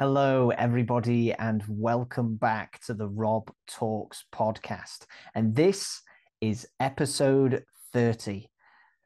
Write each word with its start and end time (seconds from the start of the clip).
Hello, 0.00 0.50
everybody, 0.50 1.32
and 1.32 1.64
welcome 1.66 2.36
back 2.36 2.80
to 2.86 2.94
the 2.94 3.08
Rob 3.08 3.50
Talks 3.66 4.26
podcast. 4.32 5.06
And 5.34 5.56
this 5.56 6.02
is 6.40 6.68
episode 6.78 7.64
30. 7.92 8.48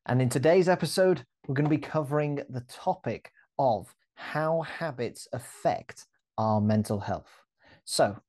And 0.05 0.21
in 0.21 0.29
today's 0.29 0.69
episode, 0.69 1.25
we're 1.47 1.55
going 1.55 1.65
to 1.65 1.71
be 1.71 1.79
covering 1.79 2.43
the 2.51 2.61
topic 2.69 3.33
of 3.59 3.87
how 4.17 4.61
habits 4.61 5.27
affect 5.33 6.05
our 6.37 6.61
mental 6.61 7.01
health. 7.01 7.41
So, 7.87 8.21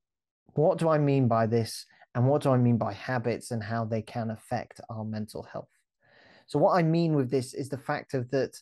what 0.53 0.77
do 0.77 0.87
I 0.87 0.99
mean 0.99 1.27
by 1.27 1.47
this? 1.47 1.85
And 2.15 2.29
what 2.29 2.43
do 2.43 2.51
I 2.51 2.57
mean 2.57 2.77
by 2.77 2.93
habits 2.93 3.51
and 3.51 3.61
how 3.61 3.83
they 3.83 4.01
can 4.01 4.31
affect 4.31 4.79
our 4.89 5.03
mental 5.03 5.43
health? 5.43 5.67
So, 6.47 6.59
what 6.59 6.77
I 6.77 6.81
mean 6.83 7.13
with 7.13 7.29
this 7.29 7.53
is 7.53 7.67
the 7.67 7.77
fact 7.77 8.13
of 8.13 8.31
that 8.31 8.57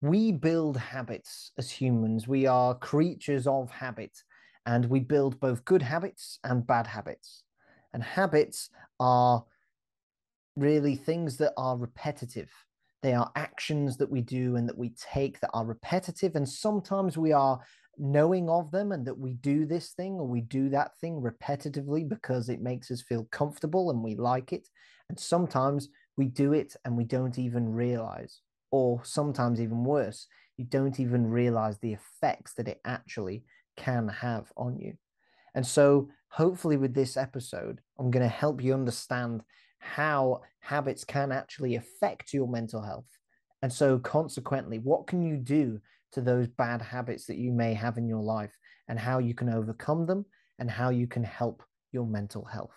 we 0.00 0.32
build 0.32 0.76
habits 0.76 1.52
as 1.58 1.70
humans. 1.70 2.28
We 2.28 2.46
are 2.46 2.74
creatures 2.74 3.46
of 3.46 3.70
habit, 3.70 4.16
and 4.66 4.84
we 4.86 5.00
build 5.00 5.40
both 5.40 5.64
good 5.64 5.82
habits 5.82 6.38
and 6.44 6.66
bad 6.66 6.86
habits. 6.86 7.42
And 7.92 8.02
habits 8.02 8.70
are 9.00 9.44
really 10.56 10.94
things 10.94 11.36
that 11.38 11.52
are 11.56 11.76
repetitive. 11.76 12.50
They 13.02 13.14
are 13.14 13.30
actions 13.36 13.96
that 13.98 14.10
we 14.10 14.20
do 14.20 14.56
and 14.56 14.68
that 14.68 14.76
we 14.76 14.90
take 14.90 15.40
that 15.40 15.50
are 15.54 15.64
repetitive. 15.64 16.36
And 16.36 16.48
sometimes 16.48 17.16
we 17.16 17.32
are 17.32 17.60
knowing 17.96 18.48
of 18.48 18.70
them 18.70 18.92
and 18.92 19.06
that 19.06 19.18
we 19.18 19.34
do 19.34 19.66
this 19.66 19.90
thing 19.92 20.14
or 20.14 20.26
we 20.26 20.40
do 20.40 20.68
that 20.70 20.96
thing 21.00 21.20
repetitively 21.20 22.08
because 22.08 22.48
it 22.48 22.60
makes 22.60 22.90
us 22.90 23.02
feel 23.02 23.26
comfortable 23.30 23.90
and 23.90 24.02
we 24.02 24.16
like 24.16 24.52
it. 24.52 24.68
And 25.08 25.18
sometimes 25.18 25.88
we 26.16 26.26
do 26.26 26.52
it 26.52 26.74
and 26.84 26.96
we 26.96 27.04
don't 27.04 27.38
even 27.38 27.72
realize 27.72 28.40
or 28.70 29.04
sometimes 29.04 29.60
even 29.60 29.84
worse, 29.84 30.26
you 30.56 30.64
don't 30.64 31.00
even 31.00 31.26
realize 31.26 31.78
the 31.78 31.92
effects 31.92 32.54
that 32.54 32.68
it 32.68 32.80
actually 32.84 33.44
can 33.76 34.08
have 34.08 34.52
on 34.56 34.78
you. 34.78 34.94
And 35.54 35.66
so, 35.66 36.08
hopefully, 36.28 36.76
with 36.76 36.94
this 36.94 37.16
episode, 37.16 37.80
I'm 37.98 38.10
going 38.10 38.22
to 38.22 38.28
help 38.28 38.62
you 38.62 38.74
understand 38.74 39.42
how 39.78 40.42
habits 40.60 41.04
can 41.04 41.32
actually 41.32 41.76
affect 41.76 42.32
your 42.32 42.48
mental 42.48 42.82
health. 42.82 43.06
And 43.62 43.72
so, 43.72 43.98
consequently, 43.98 44.78
what 44.78 45.06
can 45.06 45.22
you 45.22 45.36
do 45.36 45.80
to 46.12 46.20
those 46.20 46.48
bad 46.48 46.82
habits 46.82 47.26
that 47.26 47.38
you 47.38 47.52
may 47.52 47.74
have 47.74 47.98
in 47.98 48.08
your 48.08 48.22
life 48.22 48.52
and 48.88 48.98
how 48.98 49.18
you 49.18 49.34
can 49.34 49.48
overcome 49.48 50.06
them 50.06 50.26
and 50.58 50.70
how 50.70 50.90
you 50.90 51.06
can 51.06 51.24
help 51.24 51.62
your 51.92 52.06
mental 52.06 52.44
health? 52.44 52.74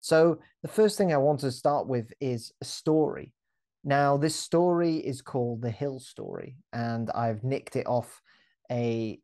So, 0.00 0.38
the 0.62 0.68
first 0.68 0.98
thing 0.98 1.12
I 1.12 1.16
want 1.16 1.40
to 1.40 1.50
start 1.50 1.88
with 1.88 2.12
is 2.20 2.52
a 2.60 2.64
story. 2.64 3.32
Now, 3.88 4.16
this 4.16 4.34
story 4.34 4.96
is 4.96 5.22
called 5.22 5.62
The 5.62 5.70
Hill 5.70 6.00
Story, 6.00 6.56
and 6.72 7.08
I've 7.12 7.44
nicked 7.44 7.76
it 7.76 7.86
off 7.86 8.20
a 8.68 9.20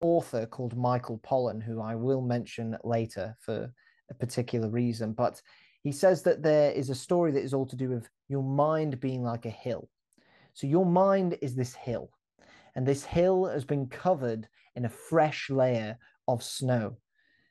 author 0.00 0.44
called 0.44 0.76
Michael 0.76 1.20
Pollan, 1.20 1.62
who 1.62 1.80
I 1.80 1.94
will 1.94 2.20
mention 2.20 2.76
later 2.82 3.36
for 3.38 3.72
a 4.10 4.14
particular 4.14 4.68
reason. 4.68 5.12
But 5.12 5.40
he 5.84 5.92
says 5.92 6.24
that 6.24 6.42
there 6.42 6.72
is 6.72 6.90
a 6.90 6.96
story 6.96 7.30
that 7.30 7.44
is 7.44 7.54
all 7.54 7.64
to 7.64 7.76
do 7.76 7.90
with 7.90 8.10
your 8.28 8.42
mind 8.42 8.98
being 8.98 9.22
like 9.22 9.46
a 9.46 9.50
hill. 9.50 9.88
So 10.52 10.66
your 10.66 10.84
mind 10.84 11.38
is 11.40 11.54
this 11.54 11.74
hill, 11.74 12.10
and 12.74 12.84
this 12.84 13.04
hill 13.04 13.44
has 13.46 13.64
been 13.64 13.86
covered 13.86 14.48
in 14.74 14.84
a 14.84 14.90
fresh 14.90 15.48
layer 15.48 15.96
of 16.26 16.42
snow. 16.42 16.96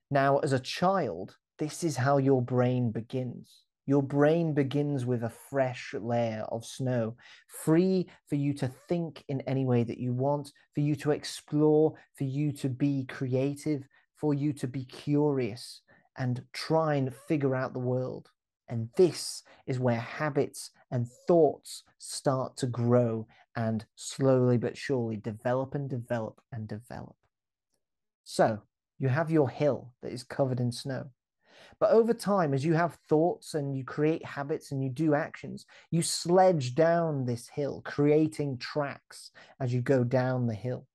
Now, 0.09 0.39
as 0.39 0.52
a 0.52 0.59
child, 0.59 1.38
this 1.59 1.81
is 1.81 1.95
how 1.95 2.17
your 2.17 2.41
brain 2.41 2.91
begins. 2.91 3.63
Your 3.86 4.04
brain 4.04 4.54
begins 4.54 5.06
with 5.06 5.24
a 5.24 5.34
fresh 5.50 5.94
layer 5.98 6.46
of 6.50 6.66
snow, 6.66 7.16
free 7.48 8.08
for 8.28 8.36
you 8.36 8.54
to 8.54 8.68
think 8.88 9.24
in 9.28 9.42
any 9.42 9.66
way 9.66 9.84
that 9.84 9.98
you 9.98 10.14
want, 10.14 10.52
for 10.74 10.82
you 10.82 10.96
to 10.98 11.12
explore, 11.12 11.94
for 12.16 12.24
you 12.24 12.52
to 12.53 12.70
be 12.70 13.06
creative, 13.06 13.84
for 14.16 14.34
you 14.34 14.53
to 14.53 14.68
be 14.68 14.86
curious 14.86 15.81
and 16.18 16.44
try 16.53 16.96
and 16.96 17.14
figure 17.28 17.56
out 17.56 17.74
the 17.74 17.80
world. 17.80 18.30
And 18.70 18.90
this 18.96 19.44
is 19.66 19.80
where 19.80 20.00
habits 20.00 20.72
and 20.91 21.08
thoughts 21.28 21.84
start 21.97 22.56
to 22.58 22.68
grow 22.68 23.28
and 23.56 23.86
slowly 23.96 24.58
but 24.58 24.78
surely 24.78 25.18
develop 25.18 25.75
and 25.75 25.90
develop 25.90 26.40
and 26.52 26.68
develop. 26.68 27.16
So 28.24 28.62
you 29.00 29.09
have 29.09 29.31
your 29.31 29.50
hill 29.50 29.94
that 30.02 30.14
is 30.14 30.24
covered 30.24 30.59
in 30.59 30.72
snow. 30.72 31.09
But 31.79 31.91
over 31.91 32.13
time, 32.13 32.53
as 32.53 32.66
you 32.66 32.73
have 32.73 32.97
thoughts 33.07 33.53
and 33.53 33.75
you 33.75 33.83
create 33.83 34.25
habits 34.25 34.72
and 34.72 34.83
you 34.83 34.89
do 34.89 35.13
actions, 35.13 35.66
you 35.89 36.01
sledge 36.01 36.75
down 36.75 37.25
this 37.25 37.47
hill, 37.47 37.81
creating 37.85 38.57
tracks 38.57 39.31
as 39.59 39.73
you 39.73 39.81
go 39.81 40.03
down 40.03 40.47
the 40.47 40.55
hill. 40.55 40.88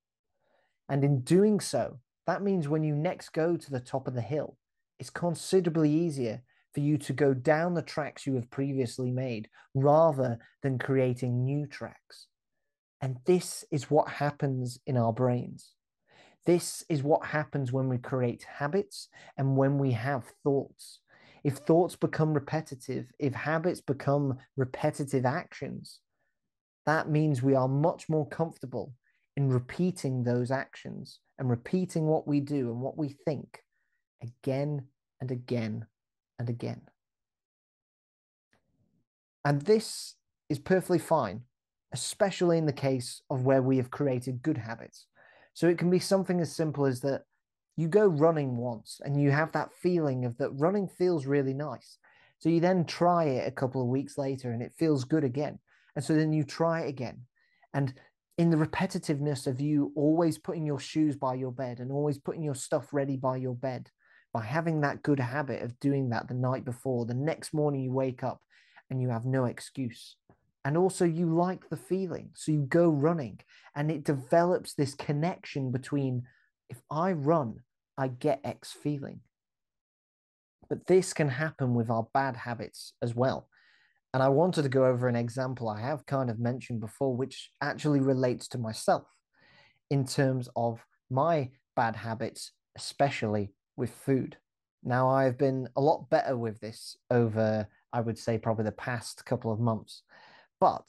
And 0.89 1.05
in 1.05 1.21
doing 1.23 1.61
so, 1.61 1.99
that 2.27 2.43
means 2.43 2.69
when 2.69 2.83
you 2.83 2.95
next 2.95 3.31
go 3.31 3.57
to 3.57 3.71
the 3.71 3.81
top 3.81 4.09
of 4.09 4.15
the 4.15 4.21
hill, 4.21 4.57
it's 4.99 5.11
considerably 5.11 5.91
easier 5.91 6.43
for 6.75 6.81
you 6.81 6.99
to 6.99 7.13
go 7.13 7.33
down 7.33 7.75
the 7.75 7.83
tracks 7.83 8.27
you 8.27 8.35
have 8.35 8.51
previously 8.51 9.11
made 9.11 9.49
rather 9.75 10.39
than 10.63 10.79
creating 10.79 11.45
new 11.45 11.67
tracks. 11.67 12.27
And 13.01 13.17
this 13.25 13.65
is 13.71 13.91
what 13.91 14.09
happens 14.09 14.79
in 14.87 14.97
our 14.97 15.13
brains. 15.13 15.76
This 16.47 16.85
is 16.89 17.03
what 17.03 17.27
happens 17.27 17.73
when 17.73 17.89
we 17.89 17.99
create 17.99 18.45
habits 18.45 19.09
and 19.37 19.57
when 19.57 19.79
we 19.79 19.93
have 19.93 20.25
thoughts. 20.45 21.01
If 21.43 21.57
thoughts 21.57 21.97
become 21.97 22.33
repetitive, 22.33 23.07
if 23.19 23.35
habits 23.35 23.81
become 23.81 24.39
repetitive 24.57 25.27
actions, 25.27 26.01
that 26.87 27.11
means 27.11 27.43
we 27.43 27.57
are 27.57 27.69
much 27.69 28.09
more 28.09 28.29
comfortable 28.29 28.93
in 29.37 29.51
repeating 29.51 30.23
those 30.23 30.53
actions 30.53 31.19
and 31.39 31.51
repeating 31.51 32.07
what 32.07 32.29
we 32.29 32.41
do 32.41 32.71
and 32.71 32.81
what 32.81 32.97
we 32.97 33.09
think 33.25 33.59
again 34.23 34.87
and 35.21 35.31
again 35.33 35.87
and 36.39 36.49
again. 36.49 36.83
And 39.45 39.63
this 39.63 40.15
is 40.49 40.59
perfectly 40.61 40.99
fine, 40.99 41.43
especially 41.93 42.59
in 42.59 42.67
the 42.67 42.73
case 42.73 43.23
of 43.31 43.45
where 43.45 43.63
we 43.63 43.77
have 43.79 43.91
created 43.91 44.43
good 44.43 44.59
habits. 44.59 45.07
So 45.57 45.69
it 45.69 45.79
can 45.79 45.89
be 45.89 45.99
something 45.99 46.39
as 46.43 46.55
simple 46.55 46.85
as 46.85 47.01
that 47.01 47.23
you 47.79 47.89
go 47.89 48.07
running 48.07 48.59
once 48.59 49.01
and 49.03 49.19
you 49.19 49.31
have 49.31 49.53
that 49.53 49.73
feeling 49.73 50.27
of 50.27 50.37
that 50.37 50.51
running 50.51 50.87
feels 50.87 51.25
really 51.25 51.55
nice. 51.55 51.97
So 52.39 52.51
you 52.51 52.61
then 52.61 52.85
try 52.85 53.25
it 53.25 53.49
a 53.49 53.53
couple 53.53 53.81
of 53.81 53.89
weeks 53.89 54.19
later 54.19 54.53
and 54.53 54.61
it 54.61 54.75
feels 54.79 55.05
good 55.05 55.25
again. 55.25 55.59
And 55.95 56.05
so 56.05 56.15
then 56.15 56.31
you 56.31 56.45
try 56.45 56.83
it 56.83 56.91
again. 56.91 57.23
And 57.73 57.95
in 58.37 58.51
the 58.51 58.59
repetitiveness 58.59 59.47
of 59.47 59.59
you 59.59 59.93
always 59.97 60.37
putting 60.37 60.67
your 60.67 60.79
shoes 60.79 61.17
by 61.17 61.37
your 61.37 61.53
bed 61.53 61.81
and 61.81 61.91
always 61.91 62.19
putting 62.19 62.43
your 62.43 62.55
stuff 62.55 62.93
ready 62.93 63.17
by 63.17 63.39
your 63.39 63.55
bed, 63.55 63.91
by 64.35 64.45
having 64.45 64.83
that 64.83 65.03
good 65.03 65.21
habit 65.21 65.63
of 65.63 65.81
doing 65.81 66.11
that 66.11 66.29
the 66.29 66.35
night 66.35 66.67
before, 66.67 67.07
the 67.07 67.15
next 67.15 67.55
morning 67.55 67.81
you 67.81 67.93
wake 67.95 68.23
up 68.23 68.43
and 68.91 69.01
you 69.01 69.09
have 69.09 69.25
no 69.25 69.47
excuse 69.47 70.17
and 70.67 70.77
also 70.77 71.05
you 71.05 71.33
like 71.33 71.69
the 71.69 71.77
feeling 71.77 72.29
so 72.35 72.51
you 72.51 72.63
go 72.63 72.89
running 72.89 73.39
and 73.77 73.89
it 73.89 74.03
develops 74.03 74.75
this 74.75 74.95
connection 74.95 75.71
between 75.71 76.25
if 76.69 76.83
i 76.91 77.13
run 77.13 77.61
i 77.97 78.09
get 78.09 78.41
x 78.43 78.73
feeling. 78.73 79.21
But 80.69 80.89
this 80.89 81.13
can 81.13 81.29
happen 81.29 81.75
with 81.75 81.89
our 81.89 82.09
bad 82.13 82.37
habits 82.37 82.95
as 83.01 83.15
well. 83.15 83.49
And 84.13 84.25
i 84.25 84.29
wanted 84.29 84.63
to 84.63 84.69
go 84.69 84.87
over 84.87 85.07
an 85.07 85.15
example 85.15 85.69
i 85.69 85.81
have 85.81 86.05
kind 86.05 86.29
of 86.31 86.41
mentioned 86.41 86.81
before 86.81 87.15
which 87.15 87.51
actually 87.63 88.01
relates 88.01 88.49
to 88.49 88.59
myself 88.59 89.07
in 89.89 90.05
terms 90.05 90.49
of 90.57 90.85
my 91.09 91.51
bad 91.77 91.95
habits 91.95 92.51
especially 92.77 93.53
with 93.77 93.91
food. 93.91 94.37
Now 94.83 95.09
i've 95.09 95.39
been 95.39 95.69
a 95.77 95.81
lot 95.81 96.11
better 96.11 96.37
with 96.37 96.59
this 96.59 96.97
over 97.09 97.69
i 97.93 98.01
would 98.01 98.19
say 98.19 98.37
probably 98.37 98.65
the 98.65 98.73
past 98.73 99.25
couple 99.25 99.53
of 99.53 99.61
months 99.61 100.03
but 100.61 100.89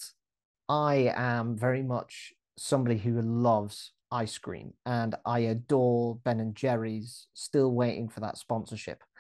I 0.70 1.14
am 1.16 1.56
very 1.56 1.84
much 1.84 2.34
somebody 2.58 2.98
who 2.98 3.22
loves 3.22 3.92
ice 4.12 4.38
cream 4.38 4.74
and 4.86 5.16
I 5.26 5.40
adore 5.40 6.20
Ben 6.24 6.40
and 6.40 6.56
Jerry's, 6.56 7.28
still 7.34 7.72
waiting 7.72 8.10
for 8.10 8.22
that 8.22 8.38
sponsorship. 8.38 9.04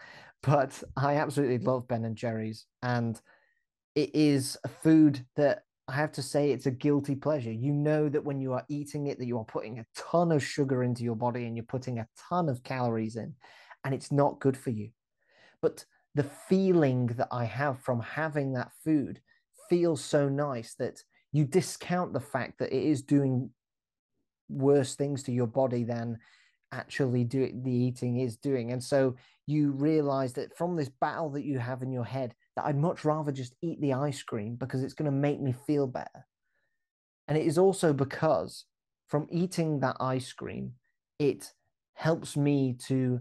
But 0.43 0.83
I 0.95 1.15
absolutely 1.15 1.57
love 1.57 1.87
Ben 1.87 2.05
and 2.05 2.15
Jerry's. 2.15 2.67
And 2.83 3.19
it 3.95 4.13
is 4.13 4.55
a 4.63 4.67
food 4.67 5.25
that 5.35 5.63
I 5.87 5.93
have 5.93 6.11
to 6.13 6.21
say 6.21 6.51
it's 6.51 6.67
a 6.67 6.71
guilty 6.71 7.15
pleasure. 7.15 7.51
You 7.51 7.73
know 7.73 8.07
that 8.07 8.23
when 8.23 8.39
you 8.39 8.53
are 8.53 8.63
eating 8.69 9.07
it, 9.07 9.17
that 9.17 9.25
you 9.25 9.39
are 9.39 9.45
putting 9.45 9.79
a 9.79 9.85
ton 9.95 10.31
of 10.31 10.43
sugar 10.43 10.83
into 10.83 11.03
your 11.03 11.15
body 11.15 11.45
and 11.45 11.57
you're 11.57 11.65
putting 11.65 11.97
a 11.97 12.07
ton 12.29 12.49
of 12.49 12.63
calories 12.63 13.15
in, 13.15 13.33
and 13.83 13.95
it's 13.95 14.11
not 14.11 14.39
good 14.39 14.55
for 14.55 14.69
you. 14.69 14.91
But 15.61 15.85
the 16.13 16.23
feeling 16.23 17.07
that 17.07 17.29
I 17.31 17.45
have 17.45 17.79
from 17.79 18.01
having 18.01 18.53
that 18.53 18.71
food 18.83 19.19
feels 19.69 20.03
so 20.03 20.29
nice 20.29 20.75
that 20.75 21.03
you 21.31 21.45
discount 21.45 22.13
the 22.13 22.19
fact 22.19 22.59
that 22.59 22.75
it 22.75 22.83
is 22.83 23.01
doing 23.01 23.49
worse 24.49 24.95
things 24.95 25.23
to 25.23 25.31
your 25.31 25.47
body 25.47 25.83
than 25.83 26.17
actually 26.71 27.23
do 27.23 27.51
the 27.63 27.71
eating 27.71 28.19
is 28.19 28.37
doing. 28.37 28.71
And 28.71 28.83
so 28.83 29.15
you 29.45 29.71
realize 29.71 30.33
that 30.33 30.57
from 30.57 30.75
this 30.75 30.89
battle 30.89 31.29
that 31.31 31.45
you 31.45 31.59
have 31.59 31.81
in 31.81 31.91
your 31.91 32.03
head 32.03 32.35
that 32.55 32.65
i'd 32.65 32.77
much 32.77 33.05
rather 33.05 33.31
just 33.31 33.55
eat 33.61 33.79
the 33.79 33.93
ice 33.93 34.21
cream 34.21 34.55
because 34.55 34.83
it's 34.83 34.93
going 34.93 35.09
to 35.09 35.17
make 35.17 35.39
me 35.41 35.53
feel 35.65 35.87
better. 35.87 36.25
And 37.27 37.37
it 37.37 37.45
is 37.45 37.57
also 37.57 37.93
because 37.93 38.65
from 39.07 39.27
eating 39.31 39.79
that 39.79 39.97
ice 39.99 40.31
cream 40.33 40.73
it 41.19 41.51
helps 41.93 42.37
me 42.37 42.75
to 42.87 43.19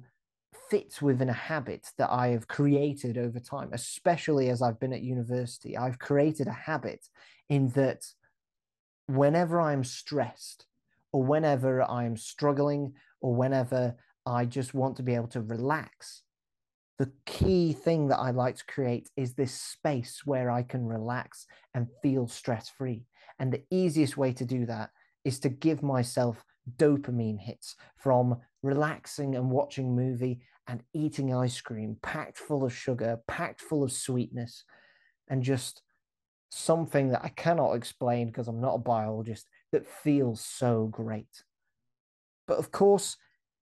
fit 0.71 1.01
within 1.01 1.29
a 1.29 1.35
habit 1.35 1.91
that 1.99 2.11
I 2.11 2.29
have 2.29 2.49
created 2.49 3.19
over 3.19 3.39
time, 3.39 3.71
especially 3.73 4.49
as 4.49 4.63
I've 4.63 4.81
been 4.81 4.93
at 4.93 5.03
university. 5.03 5.77
I've 5.77 5.99
created 5.99 6.47
a 6.47 6.53
habit 6.53 7.07
in 7.49 7.69
that 7.71 8.05
whenever 9.07 9.61
I'm 9.61 9.85
stressed, 9.85 10.67
or 11.13 11.23
whenever 11.23 11.83
I'm 11.83 12.17
struggling, 12.17 12.95
or 13.21 13.35
whenever 13.35 13.97
I 14.27 14.45
just 14.45 14.75
want 14.75 14.97
to 14.97 15.03
be 15.03 15.15
able 15.15 15.29
to 15.29 15.41
relax, 15.41 16.23
the 16.99 17.13
key 17.27 17.73
thing 17.73 18.09
that 18.09 18.19
I 18.19 18.31
like 18.31 18.57
to 18.57 18.67
create 18.67 19.11
is 19.17 19.35
this 19.35 19.53
space 19.53 20.23
where 20.25 20.51
I 20.51 20.63
can 20.63 20.87
relax 20.87 21.47
and 21.75 21.89
feel 22.03 22.27
stress 22.27 22.69
free. 22.69 23.05
And 23.39 23.53
the 23.53 23.63
easiest 23.71 24.17
way 24.17 24.33
to 24.33 24.45
do 24.45 24.67
that 24.67 24.91
is 25.25 25.39
to 25.41 25.49
give 25.49 25.83
myself 25.83 26.43
dopamine 26.77 27.39
hits 27.39 27.77
from 27.97 28.37
relaxing 28.63 29.37
and 29.37 29.51
watching 29.51 29.95
movie 29.95 30.41
and 30.67 30.83
eating 30.93 31.35
ice 31.35 31.61
cream 31.61 31.97
packed 32.03 32.39
full 32.39 32.65
of 32.65 32.75
sugar, 32.75 33.21
packed 33.29 33.61
full 33.61 33.85
of 33.85 33.93
sweetness, 33.93 34.65
and 35.29 35.43
just 35.43 35.83
something 36.51 37.11
that 37.11 37.25
I 37.25 37.29
cannot 37.29 37.75
explain 37.75 38.27
because 38.27 38.49
I'm 38.49 38.61
not 38.61 38.75
a 38.75 38.79
biologist 38.79 39.47
that 39.73 39.87
feels 39.87 40.41
so 40.41 40.87
great. 40.87 41.45
But 42.47 42.59
of 42.59 42.73
course, 42.73 43.17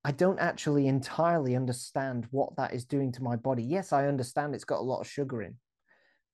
I 0.04 0.12
don't 0.12 0.38
actually 0.38 0.86
entirely 0.86 1.56
understand 1.56 2.26
what 2.30 2.56
that 2.56 2.74
is 2.74 2.84
doing 2.84 3.10
to 3.12 3.22
my 3.22 3.36
body. 3.36 3.62
Yes, 3.62 3.92
I 3.92 4.06
understand 4.06 4.54
it's 4.54 4.64
got 4.64 4.80
a 4.80 4.82
lot 4.82 5.00
of 5.00 5.08
sugar 5.08 5.42
in, 5.42 5.56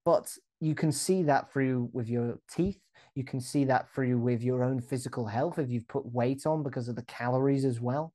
but 0.05 0.37
you 0.61 0.75
can 0.75 0.93
see 0.93 1.23
that 1.25 1.51
through 1.53 1.89
with 1.93 2.09
your 2.09 2.39
teeth. 2.51 2.79
You 3.15 3.25
can 3.25 3.41
see 3.41 3.65
that 3.65 3.93
through 3.93 4.19
with 4.19 4.43
your 4.43 4.63
own 4.63 4.81
physical 4.81 5.27
health 5.27 5.59
if 5.59 5.71
you've 5.71 5.89
put 5.89 6.07
weight 6.07 6.47
on 6.47 6.63
because 6.63 6.89
of 6.89 6.97
the 6.97 7.05
calories 7.05 7.65
as 7.65 7.81
well. 7.81 8.13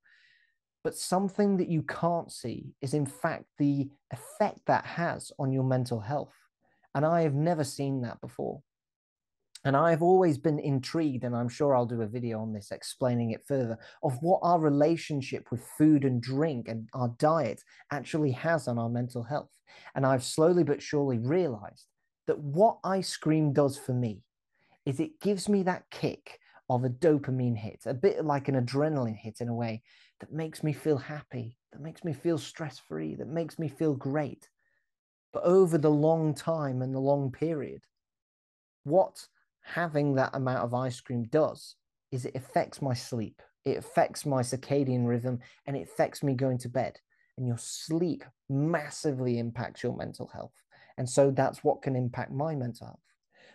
But 0.83 0.95
something 0.95 1.57
that 1.57 1.68
you 1.68 1.81
can't 1.81 2.31
see 2.31 2.68
is, 2.81 2.94
in 2.94 3.07
fact, 3.07 3.45
the 3.57 3.89
effect 4.12 4.59
that 4.68 4.86
has 4.86 5.31
on 5.39 5.51
your 5.51 5.63
mental 5.63 6.00
health. 6.00 6.36
And 6.94 7.03
I 7.03 7.21
have 7.21 7.33
never 7.33 7.63
seen 7.63 8.01
that 8.01 8.21
before. 8.21 8.62
And 9.65 9.75
I've 9.75 10.03
always 10.03 10.38
been 10.38 10.59
intrigued, 10.59 11.24
and 11.24 11.36
I'm 11.36 11.50
sure 11.50 11.75
I'll 11.75 11.88
do 11.88 12.03
a 12.03 12.07
video 12.07 12.39
on 12.39 12.53
this 12.53 12.69
explaining 12.69 13.31
it 13.31 13.42
further, 13.47 13.80
of 14.03 14.15
what 14.21 14.39
our 14.44 14.59
relationship 14.59 15.50
with 15.50 15.68
food 15.75 16.06
and 16.06 16.21
drink 16.21 16.68
and 16.68 16.88
our 16.94 17.15
diet 17.18 17.63
actually 17.92 18.31
has 18.31 18.68
on 18.68 18.77
our 18.77 18.89
mental 18.89 19.24
health. 19.24 19.50
And 19.95 20.06
I've 20.06 20.24
slowly 20.24 20.63
but 20.63 20.83
surely 20.83 21.18
realized 21.18 21.88
that 22.27 22.39
what 22.39 22.77
ice 22.83 23.16
cream 23.18 23.54
does 23.54 23.77
for 23.77 23.94
me 23.94 24.24
is 24.86 25.00
it 25.00 25.19
gives 25.22 25.50
me 25.50 25.63
that 25.63 25.89
kick 25.89 26.39
of 26.69 26.83
a 26.83 26.89
dopamine 26.89 27.57
hit, 27.57 27.81
a 27.86 27.94
bit 27.94 28.25
like 28.25 28.48
an 28.48 28.56
adrenaline 28.56 29.16
hit 29.16 29.42
in 29.42 29.50
a 29.50 29.54
way 29.54 29.81
that 30.19 30.33
makes 30.33 30.63
me 30.63 30.74
feel 30.74 30.98
happy, 30.98 31.57
that 31.72 31.81
makes 31.81 32.04
me 32.04 32.13
feel 32.13 32.38
stress 32.38 32.80
free, 32.80 33.16
that 33.16 33.27
makes 33.27 33.60
me 33.60 33.68
feel 33.68 33.94
great. 33.94 34.50
But 35.33 35.44
over 35.44 35.77
the 35.77 35.92
long 35.92 36.33
time 36.33 36.81
and 36.81 36.94
the 36.94 37.00
long 37.00 37.31
period, 37.31 37.83
what 38.83 39.28
having 39.62 40.16
that 40.16 40.36
amount 40.36 40.63
of 40.63 40.74
ice 40.74 41.00
cream 41.01 41.24
does 41.25 41.75
is 42.12 42.25
it 42.25 42.36
affects 42.36 42.81
my 42.81 42.94
sleep, 42.94 43.42
it 43.66 43.78
affects 43.78 44.25
my 44.25 44.42
circadian 44.42 45.07
rhythm, 45.07 45.39
and 45.66 45.75
it 45.75 45.88
affects 45.88 46.24
me 46.24 46.33
going 46.33 46.57
to 46.60 46.69
bed. 46.69 47.00
And 47.38 47.45
your 47.45 47.57
sleep 47.57 48.24
massively 48.48 49.39
impacts 49.39 49.83
your 49.83 49.95
mental 49.95 50.28
health. 50.28 50.54
And 50.97 51.09
so 51.09 51.31
that's 51.31 51.63
what 51.63 51.81
can 51.81 51.95
impact 51.95 52.31
my 52.31 52.56
mental 52.56 52.88
health. 52.88 53.00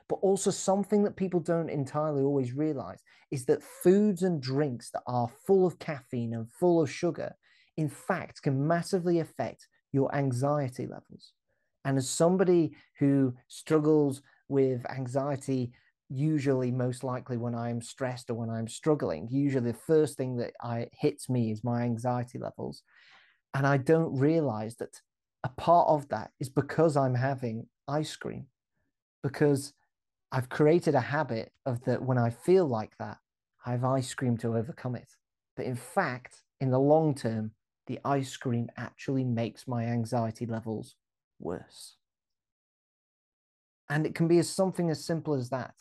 But 0.08 0.16
also, 0.16 0.50
something 0.50 1.04
that 1.04 1.16
people 1.16 1.40
don't 1.40 1.70
entirely 1.70 2.22
always 2.22 2.52
realize 2.52 3.00
is 3.30 3.44
that 3.46 3.62
foods 3.62 4.22
and 4.22 4.42
drinks 4.42 4.90
that 4.90 5.02
are 5.06 5.30
full 5.46 5.66
of 5.66 5.78
caffeine 5.78 6.34
and 6.34 6.50
full 6.50 6.82
of 6.82 6.90
sugar, 6.90 7.32
in 7.76 7.88
fact, 7.88 8.42
can 8.42 8.66
massively 8.66 9.20
affect 9.20 9.68
your 9.92 10.12
anxiety 10.14 10.86
levels. 10.86 11.32
And 11.84 11.96
as 11.96 12.10
somebody 12.10 12.72
who 12.98 13.34
struggles 13.48 14.20
with 14.48 14.84
anxiety, 14.90 15.72
usually 16.08 16.72
most 16.72 17.04
likely 17.04 17.36
when 17.36 17.54
I'm 17.54 17.80
stressed 17.80 18.30
or 18.30 18.34
when 18.34 18.50
I'm 18.50 18.68
struggling, 18.68 19.28
usually 19.30 19.70
the 19.70 19.78
first 19.78 20.16
thing 20.16 20.36
that 20.38 20.52
I 20.60 20.88
hits 20.92 21.30
me 21.30 21.52
is 21.52 21.64
my 21.64 21.82
anxiety 21.82 22.38
levels. 22.38 22.82
And 23.54 23.66
I 23.66 23.76
don't 23.76 24.18
realize 24.18 24.76
that 24.76 25.00
a 25.44 25.48
part 25.48 25.88
of 25.88 26.08
that 26.08 26.30
is 26.40 26.48
because 26.48 26.96
I'm 26.96 27.14
having 27.14 27.66
ice 27.88 28.14
cream, 28.16 28.46
because 29.22 29.72
I've 30.32 30.48
created 30.48 30.94
a 30.94 31.00
habit 31.00 31.52
of 31.66 31.82
that 31.84 32.02
when 32.02 32.18
I 32.18 32.30
feel 32.30 32.66
like 32.66 32.96
that, 32.98 33.18
I 33.64 33.72
have 33.72 33.84
ice 33.84 34.12
cream 34.14 34.36
to 34.38 34.56
overcome 34.56 34.94
it. 34.94 35.08
But 35.56 35.66
in 35.66 35.76
fact, 35.76 36.42
in 36.60 36.70
the 36.70 36.78
long 36.78 37.14
term, 37.14 37.52
the 37.86 37.98
ice 38.04 38.36
cream 38.36 38.68
actually 38.76 39.24
makes 39.24 39.66
my 39.66 39.84
anxiety 39.84 40.46
levels 40.46 40.94
worse. 41.38 41.96
And 43.88 44.06
it 44.06 44.14
can 44.14 44.28
be 44.28 44.38
as 44.38 44.48
something 44.48 44.90
as 44.90 45.04
simple 45.04 45.34
as 45.34 45.50
that. 45.50 45.74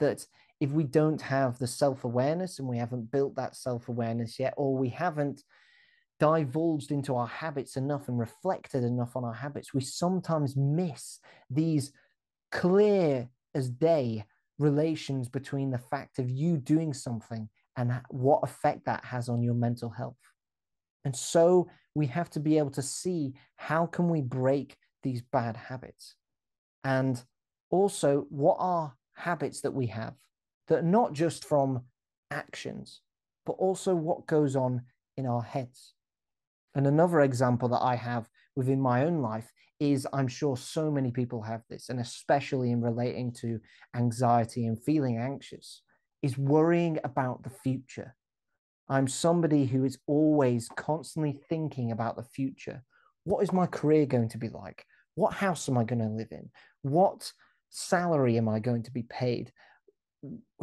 That 0.00 0.26
if 0.60 0.70
we 0.70 0.84
don't 0.84 1.20
have 1.20 1.58
the 1.58 1.66
self 1.66 2.04
awareness 2.04 2.58
and 2.58 2.66
we 2.66 2.78
haven't 2.78 3.12
built 3.12 3.36
that 3.36 3.54
self 3.54 3.88
awareness 3.88 4.40
yet, 4.40 4.54
or 4.56 4.76
we 4.76 4.88
haven't 4.88 5.44
divulged 6.22 6.92
into 6.92 7.16
our 7.16 7.26
habits 7.26 7.76
enough 7.76 8.06
and 8.06 8.16
reflected 8.16 8.84
enough 8.84 9.16
on 9.16 9.24
our 9.24 9.34
habits, 9.34 9.74
we 9.74 9.80
sometimes 9.80 10.56
miss 10.56 11.18
these 11.50 11.90
clear 12.52 13.28
as 13.56 13.68
day 13.68 14.24
relations 14.60 15.28
between 15.28 15.72
the 15.72 15.78
fact 15.78 16.20
of 16.20 16.30
you 16.30 16.58
doing 16.58 16.94
something 16.94 17.48
and 17.76 18.00
what 18.10 18.38
effect 18.44 18.84
that 18.84 19.04
has 19.04 19.28
on 19.28 19.42
your 19.42 19.54
mental 19.54 19.90
health. 19.90 20.20
And 21.04 21.16
so 21.16 21.68
we 21.96 22.06
have 22.06 22.30
to 22.30 22.40
be 22.40 22.56
able 22.56 22.70
to 22.70 22.82
see 22.82 23.34
how 23.56 23.86
can 23.86 24.08
we 24.08 24.20
break 24.20 24.76
these 25.02 25.22
bad 25.22 25.56
habits? 25.56 26.14
And 26.84 27.20
also 27.68 28.26
what 28.28 28.58
are 28.60 28.94
habits 29.14 29.60
that 29.62 29.74
we 29.74 29.88
have 29.88 30.14
that 30.68 30.78
are 30.78 30.82
not 30.82 31.14
just 31.14 31.44
from 31.44 31.82
actions, 32.30 33.00
but 33.44 33.54
also 33.54 33.96
what 33.96 34.28
goes 34.28 34.54
on 34.54 34.82
in 35.16 35.26
our 35.26 35.42
heads. 35.42 35.94
And 36.74 36.86
another 36.86 37.20
example 37.20 37.68
that 37.70 37.82
I 37.82 37.96
have 37.96 38.28
within 38.56 38.80
my 38.80 39.04
own 39.04 39.20
life 39.20 39.50
is 39.80 40.06
I'm 40.12 40.28
sure 40.28 40.56
so 40.56 40.90
many 40.90 41.10
people 41.10 41.42
have 41.42 41.62
this, 41.68 41.88
and 41.88 42.00
especially 42.00 42.70
in 42.70 42.80
relating 42.80 43.32
to 43.40 43.58
anxiety 43.96 44.66
and 44.66 44.82
feeling 44.82 45.18
anxious, 45.18 45.82
is 46.22 46.38
worrying 46.38 46.98
about 47.04 47.42
the 47.42 47.50
future. 47.50 48.14
I'm 48.88 49.08
somebody 49.08 49.66
who 49.66 49.84
is 49.84 49.98
always 50.06 50.68
constantly 50.76 51.40
thinking 51.48 51.92
about 51.92 52.16
the 52.16 52.22
future. 52.22 52.82
What 53.24 53.42
is 53.42 53.52
my 53.52 53.66
career 53.66 54.06
going 54.06 54.28
to 54.30 54.38
be 54.38 54.48
like? 54.48 54.84
What 55.14 55.34
house 55.34 55.68
am 55.68 55.78
I 55.78 55.84
going 55.84 56.00
to 56.00 56.08
live 56.08 56.30
in? 56.30 56.50
What 56.82 57.32
salary 57.70 58.36
am 58.36 58.48
I 58.48 58.60
going 58.60 58.82
to 58.84 58.92
be 58.92 59.02
paid? 59.04 59.52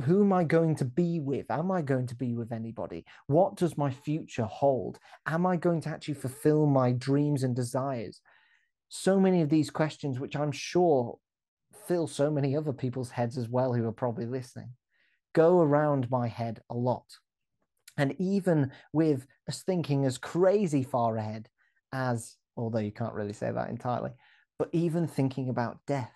Who 0.04 0.24
am 0.24 0.32
I 0.32 0.46
going 0.46 0.75
to 0.78 0.86
be 0.86 1.20
with? 1.20 1.51
Am 1.51 1.70
I 1.72 1.82
going 1.82 2.08
to 2.08 2.16
be 2.16 2.34
with 2.34 2.51
anybody? 2.51 3.06
What 3.28 3.56
does 3.56 3.78
my 3.78 3.92
future 3.92 4.46
hold? 4.46 5.00
Am 5.25 5.46
I 5.46 5.58
going 5.58 5.82
to 5.82 5.89
actually 5.89 6.13
fulfill 6.13 6.66
my 6.66 6.94
dreams 6.94 7.44
and 7.44 7.56
desires? 7.56 8.22
so 8.89 9.20
many 9.20 9.42
of 9.42 9.50
these 9.50 9.70
questions, 9.70 10.20
which 10.20 10.36
I'm 10.36 10.51
sure 10.51 11.18
fill 11.88 12.08
so 12.08 12.30
many 12.30 12.58
other 12.58 12.74
people's 12.74 13.12
heads 13.12 13.38
as 13.38 13.48
well 13.48 13.74
who 13.74 13.88
are 13.88 13.94
probably 13.94 14.25
listening, 14.25 14.72
go 15.34 15.62
around 15.62 16.10
my 16.10 16.28
head 16.28 16.60
a 16.70 16.75
lot. 16.75 17.06
And 17.98 18.16
even 18.20 18.72
with 18.92 19.25
us 19.48 19.62
thinking 19.63 20.06
as 20.06 20.18
crazy 20.18 20.84
far 20.84 21.18
ahead 21.18 21.50
as, 21.94 22.36
although 22.58 22.80
you 22.80 22.92
can't 22.92 23.13
really 23.13 23.34
say 23.34 23.51
that 23.51 23.70
entirely, 23.70 24.12
but 24.58 24.70
even 24.72 25.08
thinking 25.08 25.50
about 25.50 25.80
death 25.86 26.13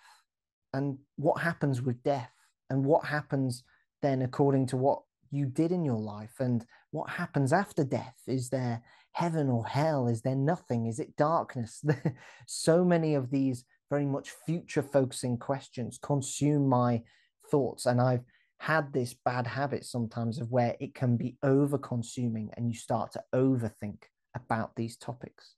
and 0.72 0.98
what 1.16 1.40
happens 1.40 1.80
with 1.80 2.02
death 2.02 2.30
and 2.70 2.84
what 2.84 3.04
happens 3.06 3.62
then 4.02 4.22
according 4.22 4.66
to 4.66 4.76
what 4.76 5.02
you 5.30 5.46
did 5.46 5.72
in 5.72 5.84
your 5.84 5.98
life? 5.98 6.34
And 6.40 6.64
what 6.90 7.10
happens 7.10 7.52
after 7.52 7.84
death? 7.84 8.16
Is 8.26 8.50
there 8.50 8.82
heaven 9.12 9.48
or 9.48 9.66
hell? 9.66 10.08
Is 10.08 10.22
there 10.22 10.36
nothing? 10.36 10.86
Is 10.86 10.98
it 10.98 11.16
darkness? 11.16 11.84
So 12.46 12.84
many 12.84 13.14
of 13.14 13.30
these 13.30 13.64
very 13.90 14.06
much 14.06 14.30
future 14.46 14.82
focusing 14.82 15.38
questions 15.38 15.98
consume 16.02 16.68
my 16.68 17.02
thoughts 17.50 17.86
and 17.86 18.00
i've 18.00 18.24
had 18.58 18.92
this 18.92 19.14
bad 19.24 19.46
habit 19.46 19.84
sometimes 19.84 20.40
of 20.40 20.50
where 20.50 20.74
it 20.80 20.94
can 20.94 21.16
be 21.16 21.36
over 21.42 21.76
consuming 21.76 22.50
and 22.56 22.66
you 22.66 22.74
start 22.74 23.12
to 23.12 23.22
overthink 23.34 24.04
about 24.34 24.74
these 24.74 24.96
topics. 24.96 25.56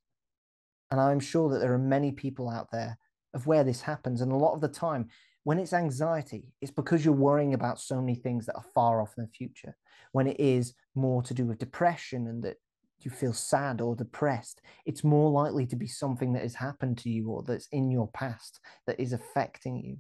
And 0.91 1.01
i'm 1.01 1.21
sure 1.21 1.49
that 1.51 1.61
there 1.61 1.73
are 1.73 1.79
many 1.79 2.13
people 2.13 2.49
out 2.49 2.71
there 2.73 2.99
of 3.33 3.47
where 3.47 3.65
this 3.65 3.83
happens 3.83 4.21
and 4.21 4.33
a 4.33 4.37
lot 4.37 4.55
of 4.55 4.61
the 4.61 4.69
time 4.69 5.09
when 5.47 5.61
it's 5.61 5.73
anxiety, 5.73 6.53
it's 6.61 6.73
because 6.73 7.05
you're 7.05 7.15
worrying 7.15 7.55
about 7.55 7.79
so 7.79 8.01
many 8.01 8.17
things 8.17 8.47
that 8.47 8.57
are 8.57 8.65
far 8.75 9.01
off 9.01 9.15
in 9.17 9.23
the 9.23 9.31
future. 9.31 9.77
When 10.11 10.27
it 10.27 10.41
is 10.41 10.75
more 10.97 11.23
to 11.23 11.33
do 11.33 11.47
with 11.47 11.61
depression 11.61 12.27
and 12.27 12.43
that 12.43 12.57
you 13.03 13.13
feel 13.13 13.33
sad 13.33 13.81
or 13.81 13.95
depressed, 13.95 14.61
it's 14.87 15.05
more 15.05 15.31
likely 15.31 15.65
to 15.67 15.77
be 15.77 15.87
something 15.87 16.33
that 16.33 16.43
has 16.43 16.57
happened 16.57 16.99
to 16.99 17.11
you 17.11 17.31
or 17.31 17.45
that's 17.45 17.69
in 17.71 17.93
your 17.93 18.09
past 18.09 18.59
that 18.89 18.99
is 18.99 19.13
affecting 19.13 19.77
you. 19.85 19.99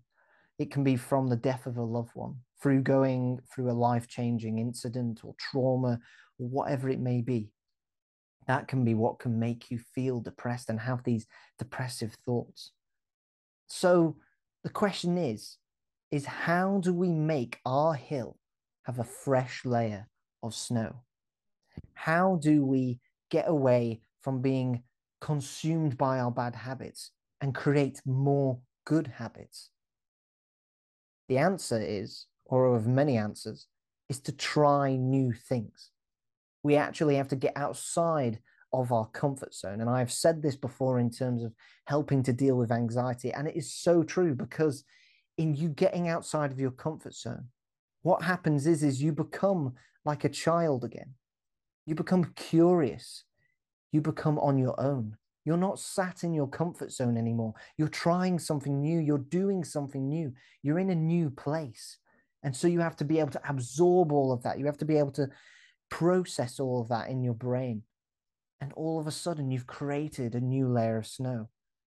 It 0.58 0.72
can 0.72 0.82
be 0.82 0.96
from 0.96 1.28
the 1.28 1.36
death 1.36 1.66
of 1.66 1.76
a 1.76 1.82
loved 1.84 2.10
one, 2.14 2.34
through 2.60 2.82
going 2.82 3.38
through 3.48 3.70
a 3.70 3.82
life 3.88 4.08
changing 4.08 4.58
incident 4.58 5.20
or 5.22 5.36
trauma 5.38 6.00
or 6.40 6.48
whatever 6.48 6.88
it 6.88 6.98
may 6.98 7.20
be. 7.20 7.50
That 8.48 8.66
can 8.66 8.84
be 8.84 8.94
what 8.94 9.20
can 9.20 9.38
make 9.38 9.70
you 9.70 9.78
feel 9.78 10.18
depressed 10.18 10.70
and 10.70 10.80
have 10.80 11.04
these 11.04 11.28
depressive 11.56 12.16
thoughts. 12.26 12.72
So 13.68 14.16
the 14.66 14.72
question 14.72 15.16
is, 15.16 15.58
is 16.10 16.26
how 16.26 16.80
do 16.82 16.92
we 16.92 17.08
make 17.08 17.60
our 17.64 17.94
hill 17.94 18.36
have 18.82 18.98
a 18.98 19.04
fresh 19.04 19.64
layer 19.64 20.08
of 20.42 20.56
snow? 20.56 21.02
How 21.94 22.40
do 22.42 22.66
we 22.66 22.98
get 23.30 23.48
away 23.48 24.00
from 24.22 24.42
being 24.42 24.82
consumed 25.20 25.96
by 25.96 26.18
our 26.18 26.32
bad 26.32 26.56
habits 26.56 27.12
and 27.40 27.54
create 27.54 28.02
more 28.04 28.58
good 28.84 29.06
habits? 29.06 29.70
The 31.28 31.38
answer 31.38 31.80
is, 31.80 32.26
or 32.44 32.74
of 32.74 32.88
many 32.88 33.16
answers, 33.16 33.68
is 34.08 34.18
to 34.22 34.32
try 34.32 34.96
new 34.96 35.32
things. 35.32 35.92
We 36.64 36.74
actually 36.74 37.14
have 37.14 37.28
to 37.28 37.36
get 37.36 37.52
outside 37.54 38.40
of 38.82 38.92
our 38.92 39.06
comfort 39.08 39.54
zone. 39.54 39.80
And 39.80 39.90
I've 39.90 40.12
said 40.12 40.42
this 40.42 40.56
before 40.56 40.98
in 40.98 41.10
terms 41.10 41.42
of 41.42 41.52
helping 41.86 42.22
to 42.24 42.32
deal 42.32 42.56
with 42.56 42.70
anxiety. 42.70 43.32
And 43.32 43.48
it 43.48 43.56
is 43.56 43.72
so 43.72 44.02
true 44.02 44.34
because 44.34 44.84
in 45.38 45.54
you 45.54 45.68
getting 45.68 46.08
outside 46.08 46.52
of 46.52 46.60
your 46.60 46.70
comfort 46.70 47.14
zone, 47.14 47.46
what 48.02 48.22
happens 48.22 48.66
is, 48.66 48.82
is 48.82 49.02
you 49.02 49.12
become 49.12 49.74
like 50.04 50.24
a 50.24 50.28
child 50.28 50.84
again. 50.84 51.14
You 51.86 51.94
become 51.94 52.32
curious. 52.36 53.24
You 53.92 54.00
become 54.00 54.38
on 54.38 54.58
your 54.58 54.78
own. 54.80 55.16
You're 55.44 55.56
not 55.56 55.78
sat 55.78 56.24
in 56.24 56.34
your 56.34 56.48
comfort 56.48 56.92
zone 56.92 57.16
anymore. 57.16 57.54
You're 57.78 57.88
trying 57.88 58.38
something 58.38 58.80
new. 58.80 58.98
You're 58.98 59.18
doing 59.18 59.64
something 59.64 60.08
new. 60.08 60.32
You're 60.62 60.80
in 60.80 60.90
a 60.90 60.94
new 60.94 61.30
place. 61.30 61.98
And 62.42 62.54
so 62.54 62.68
you 62.68 62.80
have 62.80 62.96
to 62.96 63.04
be 63.04 63.20
able 63.20 63.30
to 63.30 63.48
absorb 63.48 64.12
all 64.12 64.32
of 64.32 64.42
that. 64.42 64.58
You 64.58 64.66
have 64.66 64.78
to 64.78 64.84
be 64.84 64.98
able 64.98 65.12
to 65.12 65.28
process 65.88 66.58
all 66.60 66.80
of 66.80 66.88
that 66.88 67.08
in 67.08 67.22
your 67.22 67.34
brain. 67.34 67.82
And 68.60 68.72
all 68.72 68.98
of 68.98 69.06
a 69.06 69.12
sudden, 69.12 69.50
you've 69.50 69.66
created 69.66 70.34
a 70.34 70.40
new 70.40 70.68
layer 70.68 70.98
of 70.98 71.06
snow 71.06 71.48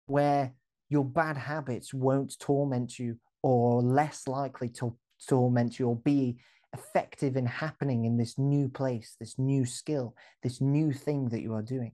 where 0.07 0.53
your 0.89 1.05
bad 1.05 1.37
habits 1.37 1.93
won't 1.93 2.37
torment 2.39 2.97
you 2.99 3.17
or 3.43 3.81
less 3.81 4.27
likely 4.27 4.69
to 4.69 4.95
torment 5.27 5.79
you 5.79 5.87
or 5.87 5.95
be 5.95 6.37
effective 6.73 7.37
in 7.37 7.45
happening 7.45 8.05
in 8.05 8.17
this 8.17 8.37
new 8.37 8.67
place, 8.67 9.15
this 9.19 9.39
new 9.39 9.65
skill, 9.65 10.15
this 10.43 10.59
new 10.61 10.91
thing 10.91 11.29
that 11.29 11.41
you 11.41 11.53
are 11.53 11.61
doing. 11.61 11.93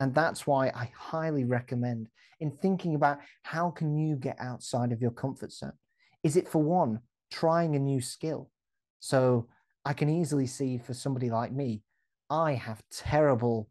And 0.00 0.14
that's 0.14 0.46
why 0.46 0.68
I 0.74 0.90
highly 0.96 1.44
recommend 1.44 2.08
in 2.40 2.50
thinking 2.50 2.96
about 2.96 3.18
how 3.42 3.70
can 3.70 3.96
you 3.96 4.16
get 4.16 4.36
outside 4.40 4.90
of 4.92 5.00
your 5.00 5.12
comfort 5.12 5.52
zone? 5.52 5.72
Is 6.24 6.36
it 6.36 6.48
for 6.48 6.62
one, 6.62 7.00
trying 7.30 7.76
a 7.76 7.78
new 7.78 8.00
skill? 8.00 8.50
So 8.98 9.48
I 9.84 9.92
can 9.92 10.08
easily 10.08 10.46
see 10.46 10.78
for 10.78 10.92
somebody 10.92 11.30
like 11.30 11.52
me, 11.52 11.82
I 12.32 12.54
have 12.54 12.82
terrible 12.90 13.68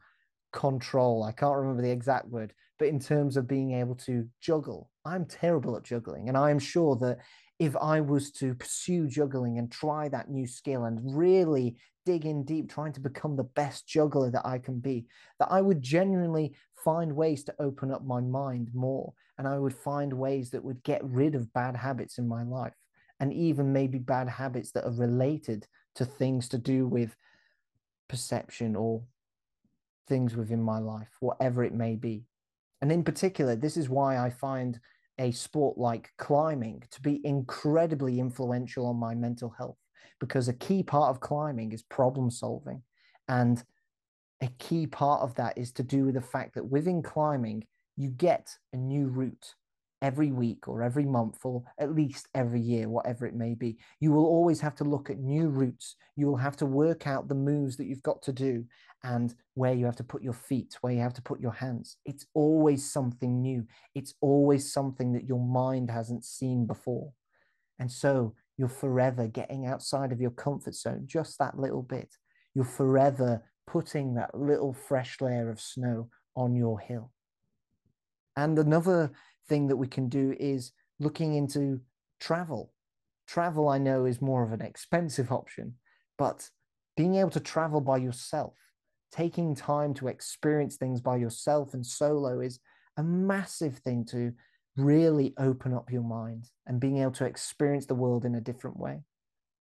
control. 0.53 1.23
I 1.23 1.31
can't 1.31 1.57
remember 1.57 1.81
the 1.81 1.89
exact 1.89 2.27
word, 2.27 2.53
but 2.77 2.89
in 2.89 2.99
terms 2.99 3.35
of 3.35 3.47
being 3.47 3.71
able 3.71 3.95
to 3.95 4.27
juggle, 4.39 4.91
I'm 5.03 5.25
terrible 5.25 5.75
at 5.77 5.83
juggling. 5.83 6.27
And 6.27 6.37
I'm 6.37 6.59
sure 6.59 6.95
that 6.97 7.17
if 7.57 7.75
I 7.75 8.01
was 8.01 8.31
to 8.33 8.53
pursue 8.53 9.07
juggling 9.07 9.57
and 9.57 9.71
try 9.71 10.09
that 10.09 10.29
new 10.29 10.45
skill 10.45 10.85
and 10.85 10.99
really 11.17 11.77
dig 12.05 12.27
in 12.27 12.45
deep, 12.45 12.69
trying 12.71 12.93
to 12.93 12.99
become 12.99 13.35
the 13.35 13.45
best 13.45 13.87
juggler 13.87 14.29
that 14.29 14.45
I 14.45 14.59
can 14.59 14.79
be, 14.79 15.07
that 15.39 15.51
I 15.51 15.59
would 15.61 15.81
genuinely 15.81 16.53
find 16.85 17.15
ways 17.15 17.43
to 17.45 17.55
open 17.57 17.91
up 17.91 18.05
my 18.05 18.21
mind 18.21 18.69
more. 18.75 19.11
And 19.39 19.47
I 19.47 19.57
would 19.57 19.73
find 19.73 20.13
ways 20.13 20.51
that 20.51 20.63
would 20.63 20.83
get 20.83 21.03
rid 21.03 21.33
of 21.33 21.51
bad 21.53 21.75
habits 21.75 22.19
in 22.19 22.27
my 22.27 22.43
life 22.43 22.75
and 23.19 23.33
even 23.33 23.73
maybe 23.73 23.97
bad 23.97 24.29
habits 24.29 24.71
that 24.73 24.85
are 24.85 24.93
related 24.93 25.65
to 25.95 26.05
things 26.05 26.47
to 26.49 26.59
do 26.59 26.87
with 26.87 27.15
perception 28.11 28.75
or 28.75 29.01
things 30.09 30.35
within 30.35 30.61
my 30.61 30.77
life, 30.77 31.07
whatever 31.21 31.63
it 31.63 31.73
may 31.73 31.95
be. 31.95 32.25
And 32.81 32.91
in 32.91 33.03
particular, 33.03 33.55
this 33.55 33.77
is 33.77 33.87
why 33.87 34.17
I 34.17 34.29
find 34.29 34.77
a 35.17 35.31
sport 35.31 35.77
like 35.77 36.11
climbing 36.17 36.83
to 36.91 37.01
be 37.01 37.21
incredibly 37.23 38.19
influential 38.19 38.85
on 38.85 38.97
my 38.97 39.15
mental 39.15 39.49
health 39.57 39.77
because 40.19 40.49
a 40.49 40.53
key 40.53 40.83
part 40.83 41.09
of 41.09 41.21
climbing 41.21 41.71
is 41.71 41.83
problem 41.83 42.29
solving. 42.29 42.83
And 43.29 43.63
a 44.41 44.49
key 44.59 44.87
part 44.87 45.21
of 45.21 45.33
that 45.35 45.57
is 45.57 45.71
to 45.73 45.83
do 45.83 46.05
with 46.05 46.15
the 46.15 46.21
fact 46.21 46.55
that 46.55 46.65
within 46.65 47.01
climbing, 47.01 47.65
you 47.95 48.09
get 48.09 48.53
a 48.73 48.77
new 48.77 49.07
route 49.07 49.55
every 50.01 50.31
week 50.31 50.67
or 50.67 50.81
every 50.81 51.05
month 51.05 51.39
or 51.43 51.63
at 51.79 51.93
least 51.93 52.27
every 52.33 52.59
year, 52.59 52.89
whatever 52.89 53.25
it 53.25 53.35
may 53.35 53.53
be. 53.53 53.77
You 53.99 54.11
will 54.11 54.25
always 54.25 54.59
have 54.61 54.75
to 54.75 54.83
look 54.83 55.09
at 55.09 55.19
new 55.19 55.49
routes. 55.49 55.95
You 56.15 56.27
will 56.27 56.37
have 56.37 56.57
to 56.57 56.65
work 56.65 57.07
out 57.07 57.27
the 57.27 57.35
moves 57.35 57.77
that 57.77 57.85
you've 57.85 58.03
got 58.03 58.21
to 58.23 58.33
do 58.33 58.65
and 59.03 59.33
where 59.53 59.73
you 59.73 59.85
have 59.85 59.95
to 59.97 60.03
put 60.03 60.23
your 60.23 60.33
feet, 60.33 60.77
where 60.81 60.93
you 60.93 61.01
have 61.01 61.13
to 61.15 61.21
put 61.21 61.39
your 61.39 61.53
hands. 61.53 61.97
It's 62.05 62.25
always 62.33 62.89
something 62.89 63.41
new. 63.41 63.65
It's 63.95 64.15
always 64.21 64.71
something 64.71 65.13
that 65.13 65.25
your 65.25 65.39
mind 65.39 65.91
hasn't 65.91 66.25
seen 66.25 66.65
before. 66.65 67.11
And 67.79 67.91
so 67.91 68.35
you're 68.57 68.69
forever 68.69 69.27
getting 69.27 69.65
outside 69.65 70.11
of 70.11 70.21
your 70.21 70.31
comfort 70.31 70.75
zone, 70.75 71.03
just 71.05 71.39
that 71.39 71.57
little 71.57 71.81
bit. 71.81 72.09
You're 72.53 72.65
forever 72.65 73.43
putting 73.65 74.15
that 74.15 74.37
little 74.37 74.73
fresh 74.73 75.21
layer 75.21 75.49
of 75.49 75.59
snow 75.59 76.09
on 76.35 76.55
your 76.55 76.79
hill. 76.79 77.11
And 78.35 78.57
another 78.57 79.11
thing 79.51 79.67
that 79.67 79.75
we 79.75 79.87
can 79.87 80.07
do 80.07 80.33
is 80.39 80.71
looking 81.01 81.35
into 81.35 81.81
travel. 82.21 82.71
Travel, 83.27 83.67
I 83.67 83.79
know, 83.79 84.05
is 84.05 84.21
more 84.21 84.43
of 84.43 84.53
an 84.53 84.61
expensive 84.61 85.29
option, 85.39 85.75
but 86.17 86.49
being 86.95 87.15
able 87.15 87.31
to 87.31 87.41
travel 87.41 87.81
by 87.81 87.97
yourself, 87.97 88.53
taking 89.11 89.53
time 89.53 89.93
to 89.95 90.07
experience 90.07 90.77
things 90.77 91.01
by 91.01 91.17
yourself 91.17 91.73
and 91.73 91.85
solo 91.85 92.39
is 92.39 92.59
a 92.95 93.03
massive 93.03 93.77
thing 93.79 94.05
to 94.05 94.31
really 94.77 95.33
open 95.37 95.73
up 95.73 95.91
your 95.91 96.03
mind 96.03 96.45
and 96.65 96.79
being 96.79 96.99
able 96.99 97.11
to 97.11 97.25
experience 97.25 97.85
the 97.85 98.01
world 98.03 98.23
in 98.23 98.35
a 98.35 98.47
different 98.49 98.77
way. 98.77 99.01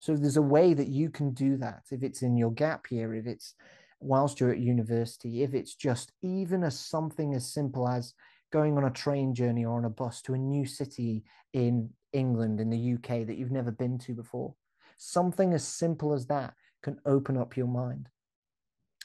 So 0.02 0.16
there's 0.16 0.38
a 0.38 0.52
way 0.58 0.76
that 0.76 0.88
you 0.88 1.10
can 1.10 1.34
do 1.34 1.58
that. 1.58 1.82
If 1.90 2.04
it's 2.04 2.22
in 2.22 2.38
your 2.38 2.52
gap 2.52 2.92
year, 2.92 3.16
if 3.16 3.26
it's 3.26 3.56
whilst 4.00 4.40
you're 4.40 4.52
at 4.52 4.60
university, 4.60 5.42
if 5.42 5.56
it's 5.56 5.74
just 5.74 6.12
even 6.22 6.64
as 6.64 6.80
something 6.80 7.34
as 7.34 7.52
simple 7.52 7.90
as 7.90 8.14
going 8.52 8.78
on 8.78 8.86
a 8.86 8.92
train 8.92 9.34
journey 9.34 9.66
or 9.66 9.78
on 9.78 9.86
a 9.86 9.90
bus 9.90 10.22
to 10.24 10.34
a 10.34 10.38
new 10.38 10.66
city 10.66 11.24
in 11.54 11.90
England, 12.14 12.60
in 12.60 12.70
the 12.70 12.94
UK 12.94 13.26
that 13.28 13.38
you've 13.38 13.52
never 13.52 13.72
been 13.72 13.98
to 14.00 14.14
before. 14.14 14.54
Something 14.98 15.54
as 15.54 15.68
simple 15.68 16.14
as 16.14 16.26
that 16.28 16.54
can 16.84 17.00
open 17.06 17.38
up 17.38 17.56
your 17.56 17.68
mind. 17.68 18.10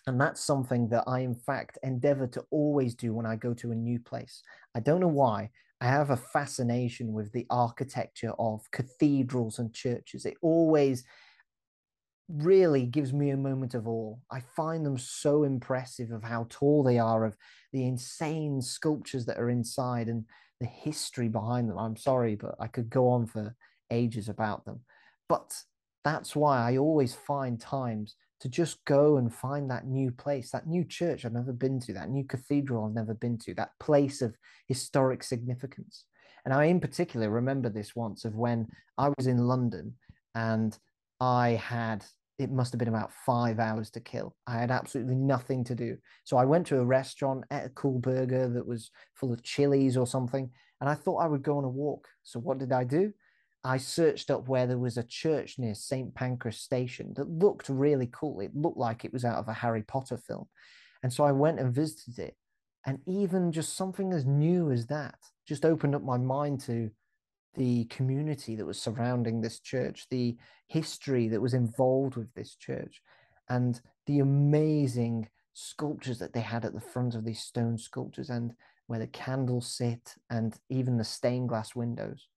And 0.06 0.20
that's 0.20 0.44
something 0.44 0.88
that 0.88 1.04
I, 1.06 1.20
in 1.20 1.34
fact, 1.34 1.78
endeavor 1.82 2.26
to 2.28 2.44
always 2.50 2.94
do 2.94 3.14
when 3.14 3.26
I 3.26 3.36
go 3.36 3.54
to 3.54 3.72
a 3.72 3.76
new 3.76 3.98
place. 3.98 4.42
I 4.74 4.80
don't 4.80 5.00
know 5.00 5.08
why. 5.08 5.50
I 5.80 5.86
have 5.86 6.10
a 6.10 6.16
fascination 6.16 7.12
with 7.12 7.32
the 7.32 7.46
architecture 7.50 8.32
of 8.38 8.70
cathedrals 8.70 9.58
and 9.58 9.72
churches. 9.72 10.24
It 10.24 10.36
always 10.42 11.04
really 12.28 12.86
gives 12.86 13.12
me 13.12 13.30
a 13.30 13.36
moment 13.36 13.74
of 13.74 13.86
awe. 13.86 14.16
I 14.30 14.40
find 14.56 14.84
them 14.84 14.98
so 14.98 15.44
impressive 15.44 16.10
of 16.10 16.22
how 16.22 16.46
tall 16.48 16.82
they 16.82 16.98
are, 16.98 17.24
of 17.24 17.36
the 17.72 17.86
insane 17.86 18.62
sculptures 18.62 19.26
that 19.26 19.38
are 19.38 19.50
inside 19.50 20.08
and 20.08 20.24
the 20.60 20.66
history 20.66 21.28
behind 21.28 21.68
them. 21.68 21.78
I'm 21.78 21.96
sorry, 21.96 22.34
but 22.34 22.54
I 22.58 22.66
could 22.66 22.88
go 22.88 23.08
on 23.08 23.26
for 23.26 23.54
ages 23.90 24.28
about 24.28 24.64
them. 24.64 24.80
But 25.28 25.54
that's 26.04 26.34
why 26.34 26.58
I 26.58 26.76
always 26.76 27.14
find 27.14 27.60
times 27.60 28.16
to 28.40 28.48
just 28.48 28.84
go 28.84 29.16
and 29.16 29.32
find 29.32 29.70
that 29.70 29.86
new 29.86 30.10
place, 30.10 30.50
that 30.50 30.66
new 30.66 30.84
church 30.84 31.24
I've 31.24 31.32
never 31.32 31.52
been 31.52 31.80
to, 31.80 31.94
that 31.94 32.10
new 32.10 32.24
cathedral 32.24 32.84
I've 32.84 32.94
never 32.94 33.14
been 33.14 33.38
to, 33.38 33.54
that 33.54 33.70
place 33.80 34.20
of 34.20 34.36
historic 34.66 35.22
significance. 35.22 36.04
And 36.44 36.52
I, 36.52 36.64
in 36.64 36.78
particular, 36.80 37.30
remember 37.30 37.70
this 37.70 37.96
once 37.96 38.24
of 38.24 38.34
when 38.34 38.68
I 38.98 39.10
was 39.16 39.26
in 39.26 39.46
London 39.46 39.94
and 40.34 40.76
I 41.20 41.50
had 41.50 42.04
it 42.38 42.50
must 42.50 42.72
have 42.72 42.80
been 42.80 42.88
about 42.88 43.12
five 43.12 43.60
hours 43.60 43.90
to 43.90 44.00
kill. 44.00 44.34
I 44.46 44.58
had 44.58 44.72
absolutely 44.72 45.14
nothing 45.14 45.62
to 45.64 45.74
do. 45.74 45.96
So 46.24 46.36
I 46.36 46.44
went 46.44 46.66
to 46.66 46.80
a 46.80 46.84
restaurant, 46.84 47.44
ate 47.52 47.66
a 47.66 47.68
cool 47.70 48.00
burger 48.00 48.48
that 48.48 48.66
was 48.66 48.90
full 49.14 49.32
of 49.32 49.44
chilies 49.44 49.96
or 49.96 50.06
something, 50.06 50.50
and 50.80 50.90
I 50.90 50.94
thought 50.94 51.18
I 51.18 51.28
would 51.28 51.42
go 51.42 51.58
on 51.58 51.64
a 51.64 51.68
walk. 51.68 52.08
So 52.24 52.40
what 52.40 52.58
did 52.58 52.72
I 52.72 52.82
do? 52.82 53.12
I 53.62 53.78
searched 53.78 54.30
up 54.30 54.48
where 54.48 54.66
there 54.66 54.78
was 54.78 54.98
a 54.98 55.04
church 55.04 55.58
near 55.58 55.74
St. 55.74 56.14
Pancras 56.14 56.58
Station 56.58 57.14
that 57.16 57.28
looked 57.28 57.68
really 57.68 58.10
cool. 58.12 58.40
It 58.40 58.54
looked 58.54 58.76
like 58.76 59.04
it 59.04 59.12
was 59.12 59.24
out 59.24 59.38
of 59.38 59.48
a 59.48 59.54
Harry 59.54 59.82
Potter 59.82 60.18
film. 60.18 60.48
And 61.02 61.12
so 61.12 61.24
I 61.24 61.32
went 61.32 61.60
and 61.60 61.74
visited 61.74 62.18
it. 62.18 62.36
And 62.84 62.98
even 63.06 63.52
just 63.52 63.76
something 63.76 64.12
as 64.12 64.26
new 64.26 64.70
as 64.70 64.86
that 64.88 65.14
just 65.48 65.64
opened 65.64 65.94
up 65.94 66.02
my 66.02 66.18
mind 66.18 66.60
to 66.62 66.90
the 67.54 67.84
community 67.86 68.56
that 68.56 68.66
was 68.66 68.80
surrounding 68.80 69.40
this 69.40 69.60
church, 69.60 70.06
the 70.10 70.36
history 70.68 71.28
that 71.28 71.40
was 71.40 71.54
involved 71.54 72.16
with 72.16 72.32
this 72.34 72.54
church, 72.54 73.00
and 73.48 73.80
the 74.06 74.20
amazing 74.20 75.28
sculptures 75.52 76.18
that 76.18 76.32
they 76.32 76.40
had 76.40 76.64
at 76.64 76.74
the 76.74 76.80
front 76.80 77.14
of 77.14 77.24
these 77.24 77.40
stone 77.40 77.78
sculptures 77.78 78.30
and 78.30 78.52
where 78.86 78.98
the 78.98 79.06
candles 79.06 79.66
sit 79.66 80.14
and 80.30 80.58
even 80.68 80.96
the 80.96 81.04
stained 81.04 81.48
glass 81.48 81.74
windows. 81.74 82.28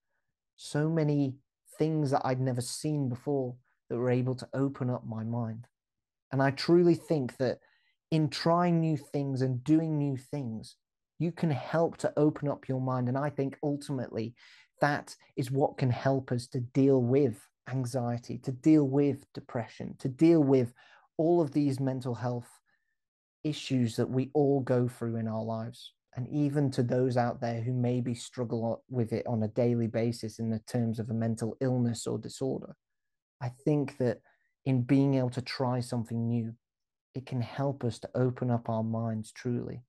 So 0.56 0.90
many 0.90 1.36
things 1.78 2.12
that 2.12 2.22
I'd 2.24 2.40
never 2.40 2.62
seen 2.62 3.10
before 3.10 3.56
that 3.90 3.98
were 3.98 4.10
able 4.10 4.36
to 4.36 4.48
open 4.54 4.90
up 4.90 5.06
my 5.06 5.24
mind. 5.24 5.68
And 6.32 6.42
I 6.42 6.52
truly 6.52 6.96
think 6.96 7.38
that 7.38 7.60
in 8.12 8.30
trying 8.30 8.80
new 8.80 8.98
things 8.98 9.42
and 9.42 9.64
doing 9.64 9.98
new 9.98 10.18
things, 10.18 10.76
you 11.20 11.32
can 11.32 11.50
help 11.50 11.98
to 11.98 12.14
open 12.18 12.48
up 12.48 12.68
your 12.70 12.82
mind. 12.82 13.08
And 13.08 13.18
I 13.18 13.30
think 13.30 13.58
ultimately 13.64 14.36
that 14.82 15.16
is 15.36 15.52
what 15.52 15.78
can 15.78 15.90
help 15.90 16.32
us 16.32 16.48
to 16.48 16.60
deal 16.60 17.02
with 17.02 17.48
anxiety, 17.70 18.38
to 18.40 18.52
deal 18.52 18.88
with 18.88 19.26
depression, 19.34 19.96
to 20.00 20.08
deal 20.08 20.44
with 20.44 20.74
all 21.18 21.42
of 21.42 21.52
these 21.52 21.80
mental 21.80 22.16
health 22.16 22.50
issues 23.44 23.96
that 23.96 24.10
we 24.10 24.30
all 24.34 24.62
go 24.62 24.88
through 24.88 25.18
in 25.18 25.28
our 25.28 25.44
lives. 25.44 25.94
And 26.16 26.28
even 26.30 26.72
to 26.72 26.84
those 26.84 27.16
out 27.16 27.42
there 27.42 27.62
who 27.62 27.74
maybe 27.74 28.16
struggle 28.16 28.84
with 28.90 29.14
it 29.14 29.26
on 29.28 29.44
a 29.44 29.48
daily 29.50 29.88
basis 29.88 30.40
in 30.40 30.50
the 30.50 30.60
terms 30.60 31.00
of 31.00 31.10
a 31.10 31.14
mental 31.14 31.56
illness 31.62 32.08
or 32.08 32.18
disorder, 32.18 32.76
I 33.42 33.50
think 33.50 33.98
that 34.00 34.20
in 34.66 34.82
being 34.82 35.16
able 35.16 35.30
to 35.32 35.42
try 35.42 35.80
something 35.80 36.28
new, 36.28 36.54
it 37.14 37.26
can 37.26 37.42
help 37.42 37.84
us 37.84 38.00
to 38.00 38.10
open 38.16 38.50
up 38.50 38.70
our 38.70 38.84
minds 38.84 39.32
truly. 39.32 39.84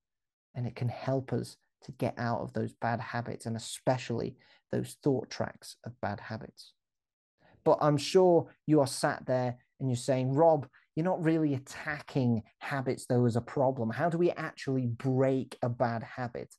And 0.55 0.67
it 0.67 0.77
can 0.77 0.89
help 0.89 1.33
us 1.33 1.57
to 1.85 1.93
get 1.93 2.15
out 2.19 2.41
of 2.41 2.53
those 2.53 2.73
bad 2.75 3.01
habits 3.01 3.47
and 3.47 3.57
especially 3.57 4.37
those 4.73 4.97
thought 5.03 5.31
tracks 5.31 5.77
of 5.85 6.01
bad 6.01 6.21
habits. 6.21 6.73
But 7.65 7.79
I'm 7.81 7.97
sure 7.97 8.55
you 8.67 8.81
are 8.81 8.87
sat 8.87 9.27
there 9.27 9.59
and 9.81 9.89
you're 9.89 9.97
saying, 9.97 10.33
Rob, 10.33 10.67
you're 10.97 11.05
not 11.05 11.25
really 11.25 11.55
attacking 11.55 12.43
habits 12.59 13.07
though 13.07 13.27
as 13.27 13.37
a 13.37 13.41
problem. 13.41 13.91
How 13.91 14.09
do 14.09 14.19
we 14.19 14.31
actually 14.33 14.87
break 14.87 15.57
a 15.63 15.69
bad 15.69 16.03
habit? 16.03 16.55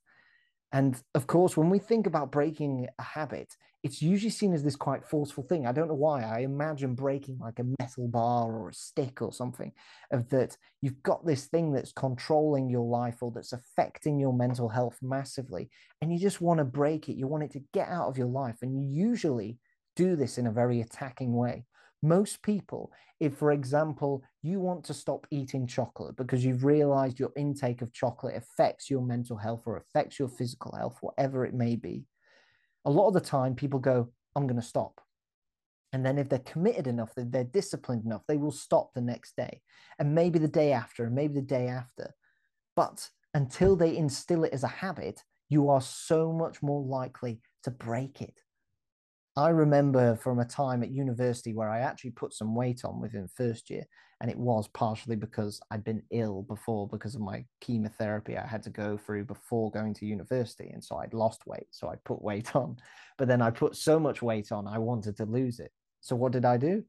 And 0.71 1.01
of 1.15 1.25
course, 1.25 1.57
when 1.57 1.69
we 1.69 1.79
think 1.79 2.05
about 2.05 2.31
breaking 2.31 2.87
a 2.99 3.03
habit, 3.03 3.55
it's 3.81 4.01
usually 4.01 4.29
seen 4.29 4.53
as 4.53 4.63
this 4.63 4.75
quite 4.75 5.05
forceful 5.05 5.43
thing. 5.43 5.65
I 5.65 5.71
don't 5.71 5.87
know 5.87 5.93
why. 5.95 6.21
I 6.21 6.39
imagine 6.39 6.95
breaking 6.95 7.39
like 7.39 7.59
a 7.59 7.65
metal 7.79 8.07
bar 8.07 8.51
or 8.51 8.69
a 8.69 8.73
stick 8.73 9.21
or 9.21 9.31
something, 9.31 9.71
of 10.11 10.29
that 10.29 10.57
you've 10.81 11.01
got 11.01 11.25
this 11.25 11.45
thing 11.45 11.71
that's 11.71 11.93
controlling 11.93 12.69
your 12.69 12.85
life 12.85 13.17
or 13.21 13.31
that's 13.31 13.53
affecting 13.53 14.19
your 14.19 14.33
mental 14.33 14.69
health 14.69 14.97
massively. 15.01 15.69
And 16.01 16.13
you 16.13 16.19
just 16.19 16.41
want 16.41 16.59
to 16.59 16.65
break 16.65 17.09
it. 17.09 17.17
You 17.17 17.27
want 17.27 17.43
it 17.43 17.51
to 17.53 17.63
get 17.73 17.87
out 17.87 18.09
of 18.09 18.17
your 18.17 18.27
life. 18.27 18.57
And 18.61 18.75
you 18.75 19.07
usually 19.07 19.57
do 19.95 20.15
this 20.15 20.37
in 20.37 20.45
a 20.45 20.51
very 20.51 20.81
attacking 20.81 21.33
way. 21.33 21.65
Most 22.01 22.41
people, 22.41 22.91
if, 23.19 23.35
for 23.35 23.51
example, 23.51 24.23
you 24.41 24.59
want 24.59 24.85
to 24.85 24.93
stop 24.93 25.27
eating 25.31 25.67
chocolate 25.67 26.15
because 26.15 26.45
you've 26.45 26.63
realized 26.63 27.19
your 27.19 27.31
intake 27.35 27.81
of 27.81 27.91
chocolate 27.91 28.35
affects 28.35 28.89
your 28.89 29.01
mental 29.01 29.35
health 29.35 29.63
or 29.65 29.77
affects 29.77 30.17
your 30.17 30.29
physical 30.29 30.73
health, 30.75 30.97
whatever 31.01 31.45
it 31.45 31.53
may 31.53 31.75
be, 31.75 32.05
a 32.85 32.89
lot 32.89 33.07
of 33.07 33.13
the 33.13 33.19
time 33.19 33.55
people 33.55 33.79
go, 33.79 34.09
I'm 34.35 34.47
going 34.47 34.59
to 34.59 34.65
stop. 34.65 35.01
And 35.91 36.05
then 36.05 36.17
if 36.17 36.29
they're 36.29 36.39
committed 36.39 36.87
enough, 36.87 37.13
that 37.15 37.31
they're 37.31 37.43
disciplined 37.43 38.05
enough, 38.05 38.21
they 38.27 38.37
will 38.37 38.51
stop 38.51 38.93
the 38.93 39.01
next 39.01 39.35
day 39.35 39.61
and 39.97 40.15
maybe 40.15 40.39
the 40.39 40.47
day 40.47 40.71
after 40.71 41.03
and 41.03 41.15
maybe 41.15 41.33
the 41.33 41.41
day 41.41 41.67
after. 41.67 42.13
But 42.75 43.09
until 43.33 43.75
they 43.75 43.97
instill 43.97 44.43
it 44.43 44.53
as 44.53 44.63
a 44.63 44.67
habit, 44.67 45.23
you 45.49 45.69
are 45.69 45.81
so 45.81 46.31
much 46.31 46.61
more 46.61 46.81
likely 46.81 47.41
to 47.63 47.71
break 47.71 48.21
it. 48.21 48.39
I 49.35 49.49
remember 49.49 50.15
from 50.15 50.39
a 50.39 50.45
time 50.45 50.83
at 50.83 50.91
university 50.91 51.53
where 51.53 51.69
I 51.69 51.79
actually 51.79 52.11
put 52.11 52.33
some 52.33 52.55
weight 52.55 52.81
on 52.83 52.99
within 52.99 53.27
first 53.35 53.69
year, 53.69 53.83
and 54.21 54.29
it 54.29 54.37
was 54.37 54.67
partially 54.67 55.15
because 55.15 55.61
I'd 55.71 55.83
been 55.83 56.03
ill 56.11 56.41
before 56.43 56.87
because 56.87 57.15
of 57.15 57.21
my 57.21 57.45
chemotherapy 57.61 58.37
I 58.37 58.45
had 58.45 58.63
to 58.63 58.69
go 58.69 58.97
through 58.97 59.25
before 59.25 59.71
going 59.71 59.93
to 59.95 60.05
university, 60.05 60.69
and 60.73 60.83
so 60.83 60.97
I'd 60.97 61.13
lost 61.13 61.47
weight, 61.47 61.67
so 61.71 61.87
I 61.89 61.95
put 62.03 62.21
weight 62.21 62.55
on. 62.55 62.77
But 63.17 63.27
then 63.27 63.41
I 63.41 63.49
put 63.49 63.75
so 63.75 63.99
much 63.99 64.21
weight 64.21 64.51
on, 64.51 64.67
I 64.67 64.77
wanted 64.77 65.15
to 65.17 65.25
lose 65.25 65.59
it. 65.59 65.71
So 66.01 66.15
what 66.15 66.31
did 66.31 66.45
I 66.45 66.57
do? 66.57 66.83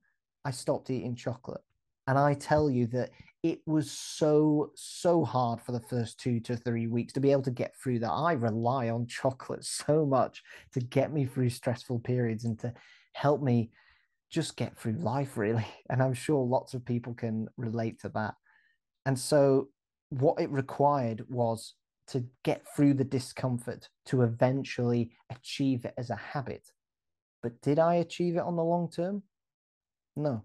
I 0.45 0.51
stopped 0.51 0.91
eating 0.91 1.15
chocolate. 1.15 1.63
And 2.07 2.19
I 2.19 2.35
tell 2.35 2.69
you 2.69 2.87
that 2.89 3.11
it 3.43 3.61
was 3.67 3.91
so, 3.91 4.71
so 4.75 5.25
hard 5.25 5.61
for 5.63 5.73
the 5.73 5.81
first 5.81 6.21
two 6.21 6.41
to 6.41 6.57
three 6.57 6.87
weeks 6.87 7.13
to 7.15 7.21
be 7.21 7.33
able 7.33 7.43
to 7.43 7.51
get 7.51 7.75
through 7.77 8.01
that. 8.01 8.11
I 8.11 8.33
rely 8.33 8.91
on 8.91 9.07
chocolate 9.07 9.65
so 9.87 10.05
much 10.05 10.43
to 10.73 10.81
get 10.81 11.13
me 11.13 11.25
through 11.25 11.51
stressful 11.51 12.01
periods 12.01 12.45
and 12.45 12.59
to 12.61 12.73
help 13.15 13.43
me 13.43 13.71
just 14.31 14.57
get 14.57 14.77
through 14.77 14.93
life, 14.93 15.37
really. 15.37 15.67
And 15.89 16.03
I'm 16.03 16.15
sure 16.15 16.45
lots 16.45 16.75
of 16.75 16.85
people 16.85 17.15
can 17.15 17.49
relate 17.57 18.01
to 18.01 18.11
that. 18.11 18.35
And 19.07 19.19
so, 19.19 19.69
what 20.11 20.41
it 20.41 20.51
required 20.51 21.25
was 21.29 21.75
to 22.09 22.25
get 22.43 22.65
through 22.75 22.95
the 22.95 23.05
discomfort 23.05 23.89
to 24.05 24.23
eventually 24.23 25.13
achieve 25.31 25.85
it 25.85 25.95
as 25.97 26.11
a 26.11 26.17
habit. 26.17 26.67
But 27.43 27.61
did 27.63 27.79
I 27.79 27.95
achieve 27.97 28.35
it 28.35 28.43
on 28.43 28.57
the 28.57 28.65
long 28.65 28.91
term? 28.91 29.23
No, 30.17 30.43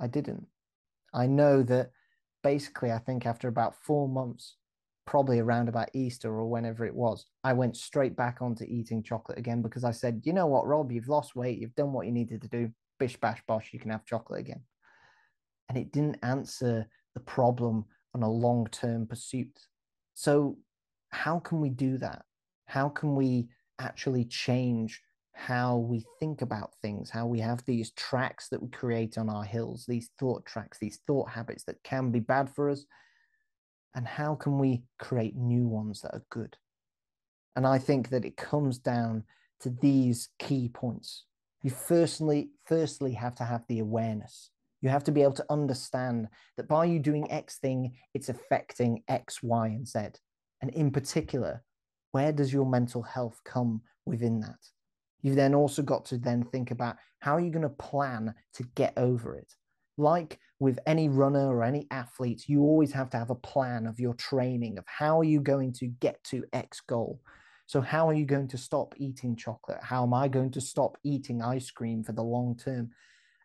I 0.00 0.06
didn't. 0.06 0.46
I 1.12 1.26
know 1.26 1.62
that 1.64 1.90
basically, 2.42 2.92
I 2.92 2.98
think 2.98 3.26
after 3.26 3.48
about 3.48 3.74
four 3.74 4.08
months, 4.08 4.56
probably 5.06 5.40
around 5.40 5.68
about 5.68 5.90
Easter 5.94 6.32
or 6.32 6.46
whenever 6.46 6.84
it 6.84 6.94
was, 6.94 7.26
I 7.42 7.52
went 7.52 7.76
straight 7.76 8.16
back 8.16 8.38
onto 8.40 8.64
eating 8.64 9.02
chocolate 9.02 9.38
again 9.38 9.62
because 9.62 9.84
I 9.84 9.90
said, 9.90 10.22
you 10.24 10.32
know 10.32 10.46
what, 10.46 10.66
Rob, 10.66 10.92
you've 10.92 11.08
lost 11.08 11.34
weight, 11.34 11.58
you've 11.58 11.74
done 11.74 11.92
what 11.92 12.06
you 12.06 12.12
needed 12.12 12.42
to 12.42 12.48
do, 12.48 12.70
bish 12.98 13.16
bash 13.16 13.42
bosh, 13.46 13.70
you 13.72 13.80
can 13.80 13.90
have 13.90 14.04
chocolate 14.04 14.40
again. 14.40 14.62
And 15.68 15.78
it 15.78 15.92
didn't 15.92 16.18
answer 16.22 16.86
the 17.14 17.20
problem 17.20 17.84
on 18.14 18.22
a 18.22 18.30
long 18.30 18.66
term 18.70 19.06
pursuit. 19.06 19.58
So, 20.14 20.58
how 21.10 21.40
can 21.40 21.60
we 21.60 21.68
do 21.68 21.98
that? 21.98 22.24
How 22.66 22.88
can 22.88 23.14
we 23.16 23.48
actually 23.78 24.24
change 24.24 25.02
how 25.34 25.76
we 25.76 26.04
think 26.20 26.42
about 26.42 26.74
things, 26.82 27.10
how 27.10 27.26
we 27.26 27.40
have 27.40 27.64
these 27.64 27.90
tracks 27.92 28.48
that 28.48 28.62
we 28.62 28.68
create 28.68 29.18
on 29.18 29.28
our 29.28 29.44
hills, 29.44 29.84
these 29.86 30.10
thought 30.18 30.44
tracks, 30.44 30.78
these 30.78 31.00
thought 31.06 31.28
habits 31.30 31.64
that 31.64 31.82
can 31.82 32.10
be 32.10 32.20
bad 32.20 32.50
for 32.54 32.70
us, 32.70 32.84
and 33.94 34.06
how 34.06 34.34
can 34.34 34.58
we 34.58 34.82
create 34.98 35.36
new 35.36 35.66
ones 35.66 36.00
that 36.02 36.14
are 36.14 36.24
good? 36.30 36.56
And 37.56 37.66
I 37.66 37.78
think 37.78 38.08
that 38.10 38.24
it 38.24 38.36
comes 38.36 38.78
down 38.78 39.24
to 39.60 39.70
these 39.70 40.28
key 40.38 40.68
points. 40.68 41.24
You 41.62 41.70
firstly, 41.70 42.50
firstly 42.64 43.12
have 43.12 43.34
to 43.36 43.44
have 43.44 43.64
the 43.68 43.80
awareness. 43.80 44.50
You 44.80 44.88
have 44.88 45.04
to 45.04 45.12
be 45.12 45.22
able 45.22 45.34
to 45.34 45.46
understand 45.48 46.28
that 46.56 46.68
by 46.68 46.86
you 46.86 46.98
doing 46.98 47.30
X 47.30 47.58
thing, 47.58 47.94
it's 48.14 48.28
affecting 48.28 49.04
X, 49.08 49.42
Y, 49.42 49.68
and 49.68 49.86
Z. 49.86 50.00
And 50.60 50.70
in 50.72 50.90
particular, 50.90 51.62
where 52.10 52.32
does 52.32 52.52
your 52.52 52.66
mental 52.66 53.02
health 53.02 53.40
come 53.44 53.82
within 54.06 54.40
that? 54.40 54.58
You've 55.22 55.36
then 55.36 55.54
also 55.54 55.82
got 55.82 56.04
to 56.06 56.18
then 56.18 56.44
think 56.44 56.70
about 56.70 56.96
how 57.20 57.36
are 57.36 57.40
you 57.40 57.50
going 57.50 57.62
to 57.62 57.68
plan 57.68 58.34
to 58.54 58.64
get 58.74 58.92
over 58.96 59.36
it. 59.36 59.54
Like 59.96 60.38
with 60.58 60.78
any 60.86 61.08
runner 61.08 61.54
or 61.54 61.62
any 61.62 61.86
athlete, 61.90 62.48
you 62.48 62.62
always 62.62 62.92
have 62.92 63.10
to 63.10 63.18
have 63.18 63.30
a 63.30 63.36
plan 63.36 63.86
of 63.86 64.00
your 64.00 64.14
training 64.14 64.78
of 64.78 64.84
how 64.86 65.20
are 65.20 65.24
you 65.24 65.40
going 65.40 65.72
to 65.74 65.86
get 65.86 66.22
to 66.24 66.44
X 66.52 66.80
goal. 66.80 67.20
So, 67.66 67.80
how 67.80 68.08
are 68.08 68.14
you 68.14 68.26
going 68.26 68.48
to 68.48 68.58
stop 68.58 68.94
eating 68.98 69.36
chocolate? 69.36 69.78
How 69.82 70.02
am 70.02 70.12
I 70.12 70.28
going 70.28 70.50
to 70.52 70.60
stop 70.60 70.98
eating 71.04 71.40
ice 71.40 71.70
cream 71.70 72.02
for 72.02 72.12
the 72.12 72.22
long 72.22 72.56
term? 72.56 72.90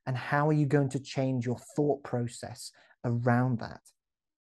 And 0.06 0.18
how 0.18 0.48
are 0.50 0.54
you 0.54 0.66
going 0.66 0.90
to 0.90 1.00
change 1.00 1.46
your 1.46 1.60
thought 1.76 2.04
process 2.04 2.72
around 3.04 3.60
that? 3.60 3.82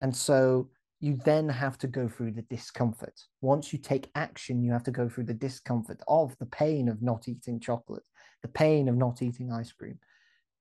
And 0.02 0.16
so, 0.16 0.70
you 1.00 1.18
then 1.26 1.48
have 1.48 1.78
to 1.78 1.88
go 1.88 2.08
through 2.08 2.32
the 2.32 2.42
discomfort. 2.44 3.20
Once 3.42 3.72
you 3.72 3.80
take 3.80 4.10
action, 4.16 4.64
you 4.64 4.72
have 4.72 4.84
to 4.84 4.92
go 4.92 5.08
through 5.08 5.26
the 5.26 5.34
discomfort 5.34 6.02
of 6.08 6.36
the 6.40 6.46
pain 6.46 6.90
of 6.90 7.02
not 7.02 7.28
eating 7.28 7.60
chocolate, 7.60 8.04
the 8.42 8.48
pain 8.48 8.90
of 8.90 8.96
not 8.96 9.22
eating 9.22 9.52
ice 9.52 9.72
cream, 9.72 10.00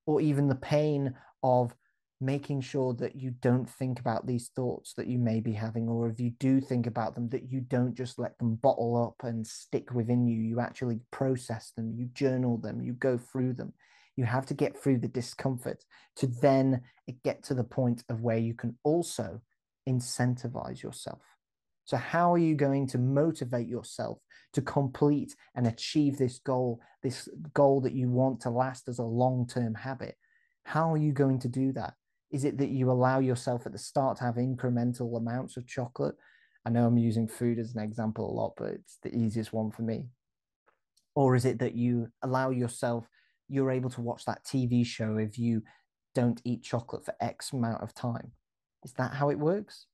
or 0.06 0.20
even 0.20 0.48
the 0.48 0.54
pain 0.54 1.14
of 1.42 1.74
making 2.20 2.60
sure 2.60 2.94
that 2.94 3.16
you 3.16 3.30
don't 3.42 3.68
think 3.68 4.00
about 4.00 4.26
these 4.26 4.48
thoughts 4.56 4.94
that 4.94 5.06
you 5.06 5.18
may 5.18 5.40
be 5.40 5.52
having, 5.52 5.88
or 5.88 6.08
if 6.08 6.18
you 6.20 6.30
do 6.38 6.60
think 6.60 6.86
about 6.86 7.14
them, 7.14 7.28
that 7.28 7.50
you 7.50 7.60
don't 7.60 7.94
just 7.94 8.18
let 8.18 8.38
them 8.38 8.54
bottle 8.56 8.96
up 8.96 9.26
and 9.26 9.46
stick 9.46 9.92
within 9.92 10.26
you. 10.26 10.40
You 10.40 10.60
actually 10.60 11.00
process 11.10 11.72
them, 11.76 11.92
you 11.94 12.06
journal 12.14 12.58
them, 12.58 12.80
you 12.80 12.92
go 12.94 13.18
through 13.18 13.54
them. 13.54 13.72
You 14.16 14.24
have 14.24 14.46
to 14.46 14.54
get 14.54 14.82
through 14.82 14.98
the 14.98 15.08
discomfort 15.08 15.84
to 16.16 16.26
then 16.26 16.80
get 17.22 17.42
to 17.44 17.54
the 17.54 17.64
point 17.64 18.02
of 18.08 18.22
where 18.22 18.38
you 18.38 18.54
can 18.54 18.78
also 18.82 19.42
incentivize 19.88 20.82
yourself. 20.82 21.22
So, 21.84 21.96
how 21.96 22.32
are 22.32 22.38
you 22.38 22.56
going 22.56 22.88
to 22.88 22.98
motivate 22.98 23.68
yourself 23.68 24.18
to 24.54 24.62
complete 24.62 25.34
and 25.54 25.66
achieve 25.66 26.18
this 26.18 26.38
goal, 26.38 26.80
this 27.02 27.28
goal 27.54 27.80
that 27.82 27.94
you 27.94 28.10
want 28.10 28.40
to 28.40 28.50
last 28.50 28.88
as 28.88 28.98
a 28.98 29.04
long 29.04 29.46
term 29.46 29.74
habit? 29.74 30.16
How 30.64 30.92
are 30.92 30.98
you 30.98 31.12
going 31.12 31.38
to 31.40 31.48
do 31.48 31.72
that? 31.72 31.94
Is 32.32 32.44
it 32.44 32.58
that 32.58 32.70
you 32.70 32.90
allow 32.90 33.20
yourself 33.20 33.66
at 33.66 33.72
the 33.72 33.78
start 33.78 34.18
to 34.18 34.24
have 34.24 34.34
incremental 34.34 35.16
amounts 35.16 35.56
of 35.56 35.66
chocolate? 35.66 36.16
I 36.64 36.70
know 36.70 36.86
I'm 36.86 36.98
using 36.98 37.28
food 37.28 37.60
as 37.60 37.76
an 37.76 37.82
example 37.82 38.28
a 38.28 38.34
lot, 38.34 38.54
but 38.56 38.72
it's 38.72 38.98
the 39.04 39.14
easiest 39.14 39.52
one 39.52 39.70
for 39.70 39.82
me. 39.82 40.08
Or 41.14 41.36
is 41.36 41.44
it 41.44 41.60
that 41.60 41.76
you 41.76 42.08
allow 42.22 42.50
yourself, 42.50 43.06
you're 43.48 43.70
able 43.70 43.90
to 43.90 44.00
watch 44.00 44.24
that 44.24 44.44
TV 44.44 44.84
show 44.84 45.18
if 45.18 45.38
you 45.38 45.62
don't 46.16 46.42
eat 46.44 46.64
chocolate 46.64 47.04
for 47.04 47.14
X 47.20 47.52
amount 47.52 47.82
of 47.82 47.94
time? 47.94 48.32
Is 48.86 48.92
that 48.92 49.12
how 49.12 49.30
it 49.30 49.38
works? 49.38 49.86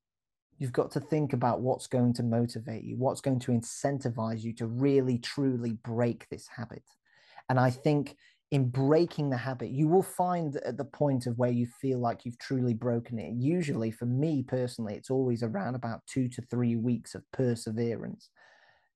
You've 0.59 0.75
got 0.75 0.91
to 0.91 1.01
think 1.01 1.33
about 1.33 1.63
what's 1.63 1.87
going 1.87 2.13
to 2.13 2.23
motivate 2.23 2.85
you, 2.85 2.99
what's 2.99 3.23
going 3.23 3.39
to 3.41 3.53
incentivize 3.53 4.43
you 4.43 4.53
to 4.57 4.67
really, 4.67 5.17
truly 5.17 5.79
break 5.83 6.29
this 6.29 6.47
habit. 6.47 6.83
And 7.49 7.59
I 7.59 7.71
think 7.71 8.17
in 8.51 8.69
breaking 8.69 9.31
the 9.31 9.39
habit, 9.39 9.71
you 9.71 9.89
will 9.89 10.03
find 10.03 10.57
at 10.57 10.77
the 10.77 10.85
point 10.85 11.27
of 11.27 11.39
where 11.39 11.51
you 11.51 11.67
feel 11.81 12.01
like 12.01 12.27
you've 12.27 12.39
truly 12.39 12.75
broken 12.75 13.19
it. 13.19 13.33
Usually, 13.33 13.91
for 13.91 14.05
me 14.05 14.43
personally, 14.43 14.95
it's 14.95 15.11
always 15.11 15.43
around 15.43 15.75
about 15.75 16.07
two 16.07 16.29
to 16.29 16.43
three 16.43 16.77
weeks 16.77 17.15
of 17.15 17.25
perseverance 17.33 18.29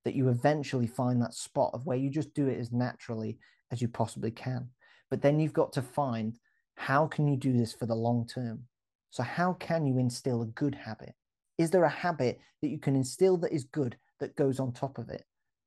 that 0.04 0.14
you 0.14 0.28
eventually 0.28 0.86
find 0.86 1.22
that 1.22 1.32
spot 1.32 1.70
of 1.72 1.86
where 1.86 1.96
you 1.96 2.10
just 2.10 2.34
do 2.34 2.48
it 2.48 2.60
as 2.60 2.70
naturally 2.70 3.38
as 3.72 3.80
you 3.80 3.88
possibly 3.88 4.30
can. 4.30 4.68
But 5.08 5.22
then 5.22 5.40
you've 5.40 5.54
got 5.54 5.72
to 5.72 5.82
find 5.82 6.38
how 6.74 7.06
can 7.06 7.26
you 7.26 7.38
do 7.38 7.56
this 7.56 7.72
for 7.72 7.86
the 7.86 7.94
long 7.94 8.26
term? 8.26 8.64
So, 9.10 9.22
how 9.22 9.54
can 9.54 9.86
you 9.86 9.98
instill 9.98 10.42
a 10.42 10.46
good 10.46 10.74
habit? 10.74 11.14
Is 11.58 11.70
there 11.70 11.84
a 11.84 11.88
habit 11.88 12.40
that 12.62 12.68
you 12.68 12.78
can 12.78 12.96
instill 12.96 13.36
that 13.38 13.52
is 13.52 13.64
good 13.64 13.96
that 14.20 14.36
goes 14.36 14.60
on 14.60 14.72
top 14.72 14.98
of 14.98 15.08
it? 15.08 15.24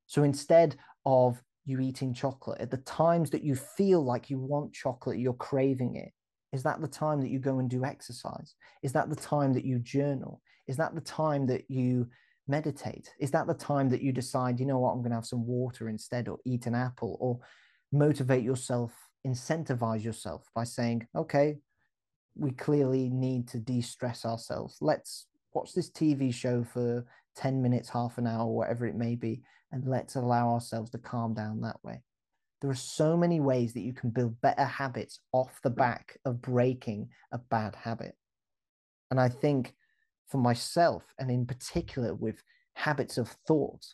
So, 0.08 0.23
instead 0.23 0.75
of 1.06 1.41
you 1.65 1.80
eating 1.80 2.13
chocolate 2.13 2.62
at 2.62 2.71
the 2.71 2.78
times 2.78 3.30
that 3.30 3.43
you 3.43 3.56
feel 3.56 4.04
like 4.04 4.30
you 4.30 4.39
want 4.39 4.73
chocolate, 4.73 5.19
you're 5.19 5.34
craving 5.34 5.95
it. 5.95 6.12
Is 6.52 6.63
that 6.63 6.82
the 6.82 6.88
time 6.88 7.21
that 7.21 7.30
you 7.30 7.39
go 7.39 7.60
and 7.60 7.69
do 7.69 7.86
exercise? 7.86 8.56
Is 8.82 8.91
that 8.93 9.10
the 9.10 9.15
time 9.15 9.54
that 9.54 9.65
you 9.65 9.80
journal? 9.80 10.41
Is 10.67 10.78
that 10.78 10.95
the 10.95 11.02
time 11.02 11.45
that 11.47 11.69
you 11.69 12.08
meditate? 12.47 13.13
Is 13.19 13.32
that 13.32 13.45
the 13.45 13.54
time 13.54 13.89
that 13.89 14.02
you 14.02 14.12
decide, 14.12 14.60
you 14.60 14.65
know 14.65 14.80
what, 14.80 14.91
I'm 14.91 14.99
going 14.99 15.12
to 15.12 15.17
have 15.17 15.25
some 15.25 15.45
water 15.45 15.89
instead, 15.89 16.28
or 16.28 16.39
eat 16.45 16.65
an 16.65 16.75
apple, 16.75 17.17
or 17.19 17.39
motivate 17.91 18.43
yourself, 18.43 18.91
incentivize 19.25 20.04
yourself 20.04 20.49
by 20.56 20.63
saying, 20.63 21.08
okay, 21.15 21.58
we 22.35 22.51
clearly 22.51 23.09
need 23.09 23.47
to 23.49 23.59
de 23.59 23.81
stress 23.81 24.25
ourselves. 24.25 24.77
Let's 24.81 25.27
watch 25.53 25.73
this 25.73 25.89
TV 25.89 26.33
show 26.33 26.63
for 26.63 27.05
10 27.35 27.61
minutes, 27.61 27.89
half 27.89 28.17
an 28.17 28.27
hour, 28.27 28.45
whatever 28.47 28.85
it 28.85 28.95
may 28.95 29.15
be, 29.15 29.41
and 29.71 29.85
let's 29.87 30.15
allow 30.15 30.53
ourselves 30.53 30.91
to 30.91 30.97
calm 30.97 31.33
down 31.33 31.61
that 31.61 31.83
way. 31.83 32.01
There 32.61 32.69
are 32.69 32.75
so 32.75 33.15
many 33.15 33.39
ways 33.39 33.73
that 33.73 33.81
you 33.81 33.93
can 33.93 34.09
build 34.09 34.41
better 34.41 34.65
habits 34.65 35.19
off 35.31 35.61
the 35.63 35.69
back 35.69 36.17
of 36.25 36.41
breaking 36.41 37.09
a 37.31 37.37
bad 37.37 37.75
habit. 37.75 38.15
And 39.11 39.19
I 39.19 39.29
think 39.29 39.73
for 40.27 40.37
myself, 40.37 41.03
and 41.17 41.31
in 41.31 41.45
particular 41.45 42.13
with 42.13 42.43
habits 42.73 43.17
of 43.17 43.29
thought, 43.47 43.85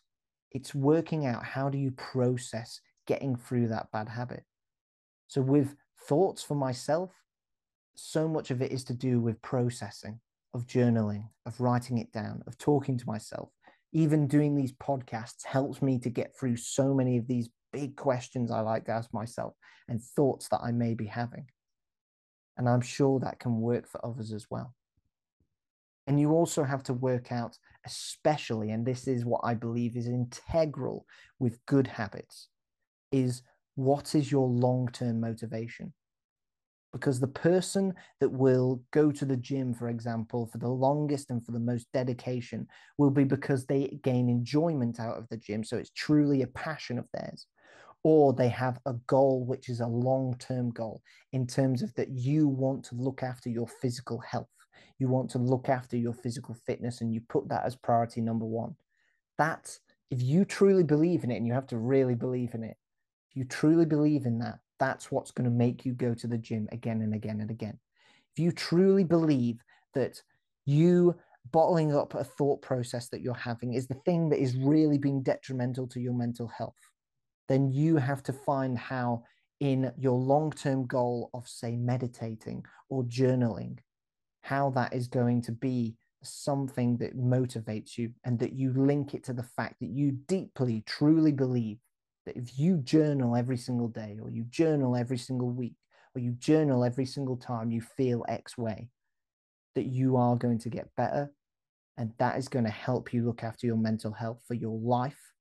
it's 0.52 0.74
working 0.74 1.26
out 1.26 1.44
how 1.44 1.70
do 1.70 1.78
you 1.78 1.92
process 1.92 2.80
getting 3.06 3.36
through 3.36 3.68
that 3.68 3.92
bad 3.92 4.10
habit. 4.10 4.44
So, 5.28 5.42
with 5.42 5.76
thoughts 6.08 6.42
for 6.42 6.56
myself, 6.56 7.12
so 7.96 8.28
much 8.28 8.52
of 8.52 8.62
it 8.62 8.72
is 8.72 8.84
to 8.86 8.94
do 8.94 9.20
with 9.20 9.42
processing, 9.42 10.20
of 10.54 10.68
journaling, 10.68 11.28
of 11.46 11.60
writing 11.60 11.98
it 11.98 12.12
down, 12.12 12.44
of 12.48 12.58
talking 12.58 12.98
to 12.98 13.06
myself, 13.06 13.50
even 13.92 14.28
doing 14.28 14.56
these 14.56 14.74
podcasts 14.74 15.46
helps 15.46 15.82
me 15.82 16.00
to 16.00 16.10
get 16.10 16.38
through 16.38 16.58
so 16.58 16.94
many 16.94 17.18
of 17.18 17.28
these 17.28 17.50
big 17.72 17.96
questions 17.96 18.52
I 18.52 18.62
like 18.62 18.86
to 18.86 18.92
ask 18.92 19.14
myself 19.14 19.54
and 19.88 20.02
thoughts 20.02 20.50
that 20.50 20.62
I 20.64 20.72
may 20.72 20.94
be 20.94 21.06
having. 21.06 21.48
And 22.58 22.70
I'm 22.70 22.82
sure 22.82 23.20
that 23.20 23.40
can 23.40 23.60
work 23.60 23.88
for 23.88 24.06
others 24.06 24.32
as 24.32 24.48
well. 24.50 24.74
And 26.08 26.20
you 26.20 26.32
also 26.32 26.64
have 26.64 26.84
to 26.84 26.94
work 26.94 27.32
out, 27.32 27.58
especially, 27.86 28.72
and 28.72 28.86
this 28.86 29.08
is 29.08 29.26
what 29.26 29.42
I 29.44 29.56
believe 29.56 29.98
is 29.98 30.08
integral 30.08 31.06
with 31.40 31.66
good 31.66 31.88
habits, 31.88 32.50
is 33.12 33.42
what 33.76 34.16
is 34.16 34.32
your 34.32 34.48
long 34.48 34.90
term 34.92 35.20
motivation? 35.20 35.94
Because 36.96 37.20
the 37.20 37.28
person 37.28 37.94
that 38.22 38.32
will 38.32 38.82
go 38.92 39.12
to 39.12 39.26
the 39.26 39.36
gym, 39.36 39.74
for 39.74 39.90
example, 39.90 40.48
for 40.50 40.60
the 40.60 40.70
longest 40.70 41.30
and 41.30 41.46
for 41.46 41.52
the 41.52 41.60
most 41.60 41.92
dedication 41.92 42.66
will 42.98 43.10
be 43.10 43.26
because 43.26 43.66
they 43.66 44.00
gain 44.02 44.30
enjoyment 44.30 44.98
out 44.98 45.18
of 45.18 45.28
the 45.28 45.36
gym. 45.36 45.62
So 45.62 45.76
it's 45.76 45.90
truly 45.90 46.42
a 46.42 46.48
passion 46.48 46.98
of 46.98 47.06
theirs. 47.14 47.48
Or 48.06 48.32
they 48.32 48.48
have 48.48 48.80
a 48.86 48.94
goal, 49.08 49.46
which 49.46 49.68
is 49.68 49.82
a 49.82 49.88
long 49.88 50.38
term 50.40 50.70
goal 50.70 51.02
in 51.34 51.46
terms 51.46 51.82
of 51.82 51.94
that 51.96 52.12
you 52.12 52.48
want 52.48 52.86
to 52.86 52.96
look 52.96 53.24
after 53.24 53.50
your 53.50 53.68
physical 53.68 54.20
health. 54.20 54.48
You 54.98 55.10
want 55.10 55.30
to 55.32 55.38
look 55.38 55.68
after 55.68 55.98
your 55.98 56.14
physical 56.14 56.56
fitness 56.66 57.02
and 57.02 57.14
you 57.14 57.20
put 57.28 57.50
that 57.50 57.66
as 57.66 57.76
priority 57.76 58.22
number 58.22 58.46
one. 58.46 58.74
That's 59.38 59.82
if 60.12 60.22
you 60.22 60.46
truly 60.46 60.84
believe 60.84 61.26
in 61.26 61.32
it, 61.32 61.36
and 61.36 61.46
you 61.46 61.52
have 61.52 61.68
to 61.68 61.78
really 61.78 62.16
believe 62.16 62.54
in 62.54 62.64
it, 62.64 62.78
if 63.30 63.36
you 63.36 63.44
truly 63.44 63.86
believe 63.86 64.26
in 64.26 64.40
that, 64.40 64.60
that's 64.80 65.12
what's 65.12 65.32
going 65.32 65.46
to 65.46 65.56
make 65.56 65.86
you 65.86 65.94
go 65.94 66.14
to 66.14 66.28
the 66.28 66.38
gym 66.38 66.68
again 66.72 67.02
and 67.02 67.14
again 67.14 67.42
and 67.42 67.50
again. 67.50 67.80
If 68.36 68.44
you 68.44 68.52
truly 68.52 69.04
believe 69.04 69.64
that 69.94 70.22
you 70.66 71.16
bottling 71.52 71.96
up 71.96 72.16
a 72.16 72.24
thought 72.24 72.62
process 72.62 73.08
that 73.10 73.22
you're 73.22 73.34
having 73.34 73.74
is 73.74 73.88
the 73.88 74.02
thing 74.06 74.30
that 74.30 74.40
is 74.40 74.58
really 74.58 74.98
being 74.98 75.22
detrimental 75.22 75.88
to 75.88 76.00
your 76.00 76.14
mental 76.14 76.48
health, 76.48 76.76
then 77.48 77.72
you 77.72 77.98
have 77.98 78.24
to 78.24 78.34
find 78.34 78.78
how, 78.78 79.24
in 79.60 79.92
your 79.98 80.20
long 80.20 80.52
term 80.52 80.86
goal 80.86 81.30
of, 81.34 81.48
say, 81.48 81.76
meditating 81.76 82.66
or 82.90 83.04
journaling, 83.04 83.78
how 84.42 84.70
that 84.72 84.94
is 84.94 85.08
going 85.08 85.42
to 85.44 85.52
be 85.52 85.96
something 86.24 86.98
that 86.98 87.18
motivates 87.18 87.98
you 87.98 88.12
and 88.24 88.40
that 88.40 88.54
you 88.54 88.74
link 88.74 89.14
it 89.14 89.24
to 89.24 89.34
the 89.34 89.44
fact 89.44 89.76
that 89.80 89.90
you 89.90 90.12
deeply, 90.28 90.84
truly 90.86 91.32
believe 91.32 91.78
that 92.26 92.38
if 92.38 92.58
you 92.58 92.78
journal 92.78 93.36
every 93.36 93.58
single 93.58 93.88
day, 93.88 94.18
or 94.22 94.30
you 94.30 94.44
journal 94.44 94.96
every 94.96 95.18
single 95.18 95.50
week, 95.50 95.76
or 96.16 96.22
you 96.22 96.32
journal 96.32 96.84
every 96.84 97.06
single 97.06 97.38
time 97.38 97.72
you 97.72 97.82
feel 97.82 98.26
X 98.28 98.58
way, 98.58 98.90
that 99.76 99.86
you 99.86 100.18
are 100.18 100.36
going 100.36 100.60
to 100.60 100.70
get 100.70 100.96
better. 100.96 101.32
And 101.98 102.12
that 102.18 102.38
is 102.38 102.48
going 102.48 102.66
to 102.66 102.72
help 102.72 103.14
you 103.14 103.26
look 103.26 103.44
after 103.44 103.68
your 103.68 103.78
mental 103.78 104.12
health 104.12 104.42
for 104.48 104.54
your 104.54 104.78
life. 104.78 105.34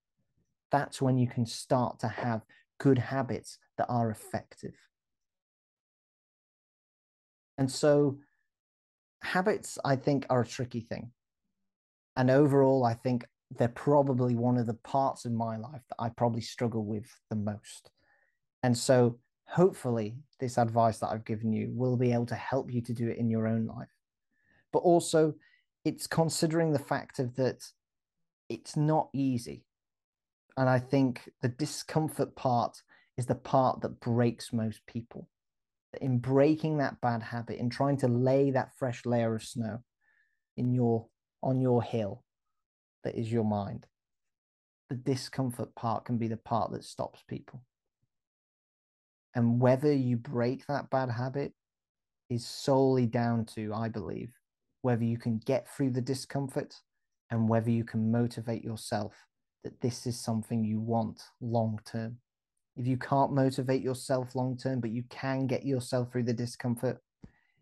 That's 0.71 1.01
when 1.01 1.19
you 1.19 1.27
can 1.27 1.47
start 1.47 2.01
to 2.01 2.09
have 2.09 2.43
good 2.79 2.99
habits 2.99 3.59
that 3.79 3.87
are 3.89 4.11
effective. 4.11 4.75
And 7.57 7.71
so, 7.71 8.19
habits, 9.23 9.79
I 9.85 9.97
think, 9.97 10.27
are 10.29 10.41
a 10.41 10.47
tricky 10.47 10.81
thing. 10.81 11.13
And 12.17 12.31
overall, 12.31 12.85
I 12.85 12.95
think 12.95 13.25
they're 13.51 13.69
probably 13.69 14.35
one 14.35 14.57
of 14.57 14.67
the 14.67 14.75
parts 14.75 15.25
of 15.25 15.33
my 15.33 15.57
life 15.57 15.83
that 15.89 15.97
I 15.99 16.09
probably 16.09 16.41
struggle 16.41 16.85
with 16.85 17.07
the 17.31 17.37
most. 17.37 17.91
And 18.63 18.77
so 18.77 19.19
hopefully 19.47 20.17
this 20.41 20.59
advice 20.59 20.99
that 20.99 21.09
I've 21.09 21.25
given 21.25 21.53
you 21.53 21.71
will 21.73 21.97
be 21.97 22.13
able 22.13 22.27
to 22.27 22.35
help 22.35 22.73
you 22.73 22.81
to 22.83 22.93
do 22.93 23.09
it 23.09 23.19
in 23.19 23.31
your 23.31 23.47
own 23.47 23.67
life. 23.67 23.89
But 24.73 24.81
also 24.81 25.35
it's 25.85 26.07
considering 26.07 26.73
the 26.73 26.79
fact 26.79 27.19
of 27.19 27.37
that 27.37 27.65
it's 28.49 28.77
not 28.77 29.09
easy. 29.13 29.65
And 30.57 30.69
I 30.69 30.79
think 30.79 31.29
the 31.43 31.49
discomfort 31.49 32.37
part 32.37 32.83
is 33.17 33.27
the 33.27 33.35
part 33.35 33.81
that 33.83 34.01
breaks 34.01 34.53
most 34.53 34.81
people. 34.87 35.29
In 36.01 36.19
breaking 36.19 36.79
that 36.79 37.01
bad 37.01 37.23
habit, 37.23 37.59
in 37.59 37.71
trying 37.71 37.97
to 37.99 38.09
lay 38.09 38.51
that 38.51 38.77
fresh 38.77 39.07
layer 39.07 39.35
of 39.35 39.45
snow 39.45 39.79
in 40.57 40.75
your 40.75 41.07
on 41.43 41.61
your 41.61 41.83
hill, 41.83 42.24
that 43.05 43.19
is 43.19 43.31
your 43.31 43.45
mind. 43.45 43.87
The 44.91 44.97
discomfort 44.97 45.75
part 45.75 46.05
can 46.05 46.19
be 46.19 46.29
the 46.29 46.37
part 46.37 46.73
that 46.73 46.85
stops 46.85 47.23
people. 47.29 47.63
And 49.35 49.61
whether 49.61 49.93
you 49.93 50.17
break 50.17 50.67
that 50.67 50.91
bad 50.91 51.11
habit 51.11 51.53
is 52.31 52.47
solely 52.47 53.07
down 53.07 53.45
to, 53.47 53.73
I 53.75 53.89
believe, 53.89 54.33
whether 54.83 55.05
you 55.05 55.19
can 55.19 55.39
get 55.39 55.69
through 55.69 55.91
the 55.91 56.01
discomfort 56.01 56.75
and 57.31 57.49
whether 57.49 57.71
you 57.71 57.85
can 57.85 58.13
motivate 58.13 58.63
yourself 58.63 59.15
that 59.65 59.81
this 59.81 60.07
is 60.07 60.21
something 60.21 60.63
you 60.63 60.79
want 60.79 61.23
long 61.41 61.81
term. 61.91 62.19
If 62.77 62.87
you 62.87 62.97
can't 62.97 63.33
motivate 63.33 63.83
yourself 63.83 64.35
long 64.35 64.57
term, 64.57 64.81
but 64.81 64.91
you 64.91 65.05
can 65.09 65.47
get 65.47 65.65
yourself 65.65 66.13
through 66.13 66.25
the 66.25 66.33
discomfort, 66.33 66.99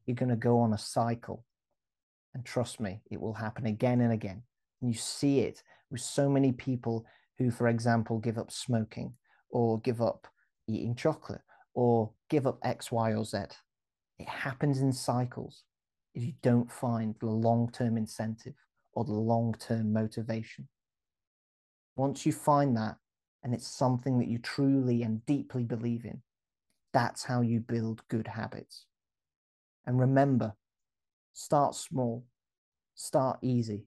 you're 0.07 0.17
going 0.17 0.31
to 0.31 0.37
go 0.37 0.59
on 0.59 0.73
a 0.73 0.79
cycle. 0.79 1.45
And 2.35 2.45
trust 2.45 2.81
me, 2.81 3.03
it 3.11 3.21
will 3.21 3.35
happen 3.35 3.67
again 3.67 4.01
and 4.01 4.13
again. 4.13 4.43
And 4.83 4.93
you 4.93 4.99
see 4.99 5.41
it 5.41 5.63
with 5.91 6.01
so 6.01 6.29
many 6.29 6.53
people 6.53 7.07
who, 7.39 7.51
for 7.51 7.69
example, 7.69 8.19
give 8.19 8.37
up 8.37 8.51
smoking 8.51 9.15
or 9.51 9.81
give 9.81 10.03
up 10.03 10.27
eating 10.69 10.97
chocolate 10.97 11.41
or 11.75 12.11
give 12.29 12.47
up 12.47 12.59
X, 12.63 12.91
Y, 12.91 13.15
or 13.15 13.25
Z. 13.25 13.39
It 14.19 14.29
happens 14.29 14.81
in 14.81 14.93
cycles 14.93 15.63
if 16.15 16.25
you 16.25 16.35
don't 16.43 16.71
find 16.71 17.15
the 17.21 17.31
long 17.31 17.71
term 17.73 17.97
incentive 17.97 18.55
or 18.93 19.05
the 19.05 19.13
long 19.13 19.55
term 19.59 19.93
motivation. 19.93 20.69
Once 21.97 22.27
you 22.27 22.33
find 22.33 22.77
that, 22.77 22.97
and 23.45 23.55
it's 23.55 23.67
something 23.67 24.19
that 24.19 24.29
you 24.29 24.39
truly 24.39 25.03
and 25.03 25.25
deeply 25.27 25.65
believe 25.65 26.05
in, 26.05 26.23
that's 26.93 27.25
how 27.25 27.41
you 27.41 27.61
build 27.61 28.03
good 28.09 28.27
habits. 28.27 28.87
And 29.87 29.99
remember, 29.99 30.55
start 31.33 31.75
small, 31.75 32.25
start 32.95 33.39
easy, 33.43 33.87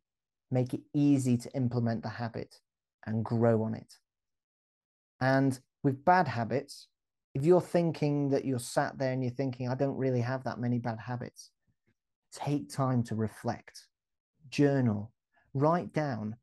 make 0.52 0.74
it 0.74 0.82
easy 0.94 1.38
to 1.38 1.52
implement 1.54 2.04
the 2.04 2.10
habit 2.10 2.60
and 3.06 3.26
grow 3.26 3.64
on 3.64 3.74
it. 3.74 3.94
And 5.20 5.60
with 5.84 6.06
bad 6.06 6.28
habits, 6.28 6.88
if 7.34 7.46
you're 7.46 7.62
thinking 7.62 8.30
that 8.30 8.46
you're 8.46 8.60
sat 8.60 8.98
there 8.98 9.12
and 9.12 9.24
you're 9.24 9.32
thinking, 9.32 9.70
I 9.70 9.76
don't 9.76 9.98
really 9.98 10.22
have 10.22 10.44
that 10.46 10.60
many 10.60 10.80
bad 10.80 11.00
habits, 11.00 11.52
take 12.32 12.70
time 12.70 13.04
to 13.04 13.16
reflect, 13.16 13.88
journal, 14.50 15.12
write 15.54 15.94
down 15.94 16.36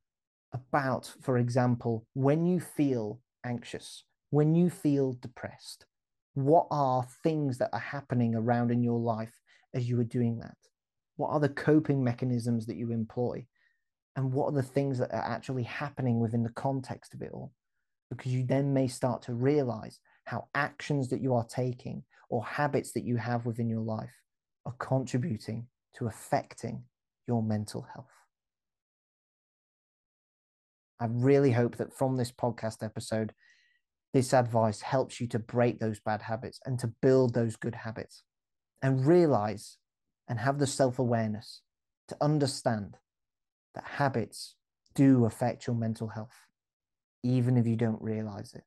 about, 0.53 1.15
for 1.23 1.39
example, 1.39 2.07
when 2.15 2.47
you 2.47 2.61
feel 2.61 3.21
anxious, 3.45 4.05
when 4.31 4.55
you 4.55 4.69
feel 4.69 5.15
depressed, 5.15 5.87
What 6.35 6.67
are 6.71 7.07
things 7.23 7.59
that 7.59 7.71
are 7.73 7.79
happening 7.79 8.35
around 8.35 8.71
in 8.71 8.83
your 8.83 8.99
life 8.99 9.39
as 9.75 9.89
you 9.89 10.01
are 10.01 10.05
doing 10.05 10.39
that? 10.39 10.57
What 11.17 11.29
are 11.29 11.41
the 11.41 11.51
coping 11.51 12.03
mechanisms 12.03 12.67
that 12.67 12.77
you 12.77 12.91
employ? 12.91 13.47
And 14.17 14.33
what 14.33 14.47
are 14.47 14.57
the 14.57 14.63
things 14.63 14.99
that 14.99 15.13
are 15.13 15.25
actually 15.25 15.63
happening 15.63 16.21
within 16.21 16.43
the 16.43 16.51
context 16.51 17.15
of 17.15 17.23
it 17.23 17.31
all? 17.33 17.53
Because 18.11 18.33
you 18.33 18.45
then 18.45 18.75
may 18.75 18.89
start 18.89 19.23
to 19.23 19.35
realize 19.35 20.01
how 20.25 20.49
actions 20.55 21.09
that 21.09 21.23
you 21.23 21.35
are 21.35 21.47
taking 21.47 22.05
or 22.29 22.45
habits 22.45 22.93
that 22.93 23.05
you 23.05 23.17
have 23.17 23.47
within 23.47 23.69
your 23.69 23.81
life 23.81 24.13
are 24.67 24.75
contributing 24.79 25.67
to 25.97 26.07
affecting 26.07 26.85
your 27.27 27.43
mental 27.43 27.87
health. 27.95 28.07
I 31.01 31.07
really 31.09 31.51
hope 31.51 31.77
that 31.79 31.93
from 31.93 32.17
this 32.17 32.31
podcast 32.31 32.85
episode, 32.85 33.33
this 34.13 34.33
advice 34.33 34.83
helps 34.83 35.21
you 35.21 35.27
to 35.29 35.39
break 35.39 35.81
those 35.81 35.99
bad 36.01 36.23
habits 36.23 36.61
and 36.65 36.79
to 36.79 36.93
build 37.01 37.35
those 37.35 37.57
good 37.57 37.75
habits 37.75 38.23
and 38.83 39.07
realize 39.07 39.79
and 40.29 40.39
have 40.39 40.59
the 40.59 40.67
self 40.67 40.99
awareness 40.99 41.63
to 42.09 42.17
understand 42.21 42.99
that 43.75 43.85
habits 43.85 44.57
do 44.95 45.25
affect 45.25 45.67
your 45.67 45.77
mental 45.77 46.09
health, 46.09 46.47
even 47.23 47.57
if 47.57 47.67
you 47.67 47.77
don't 47.77 48.03
realize 48.03 48.55
it. 48.55 48.65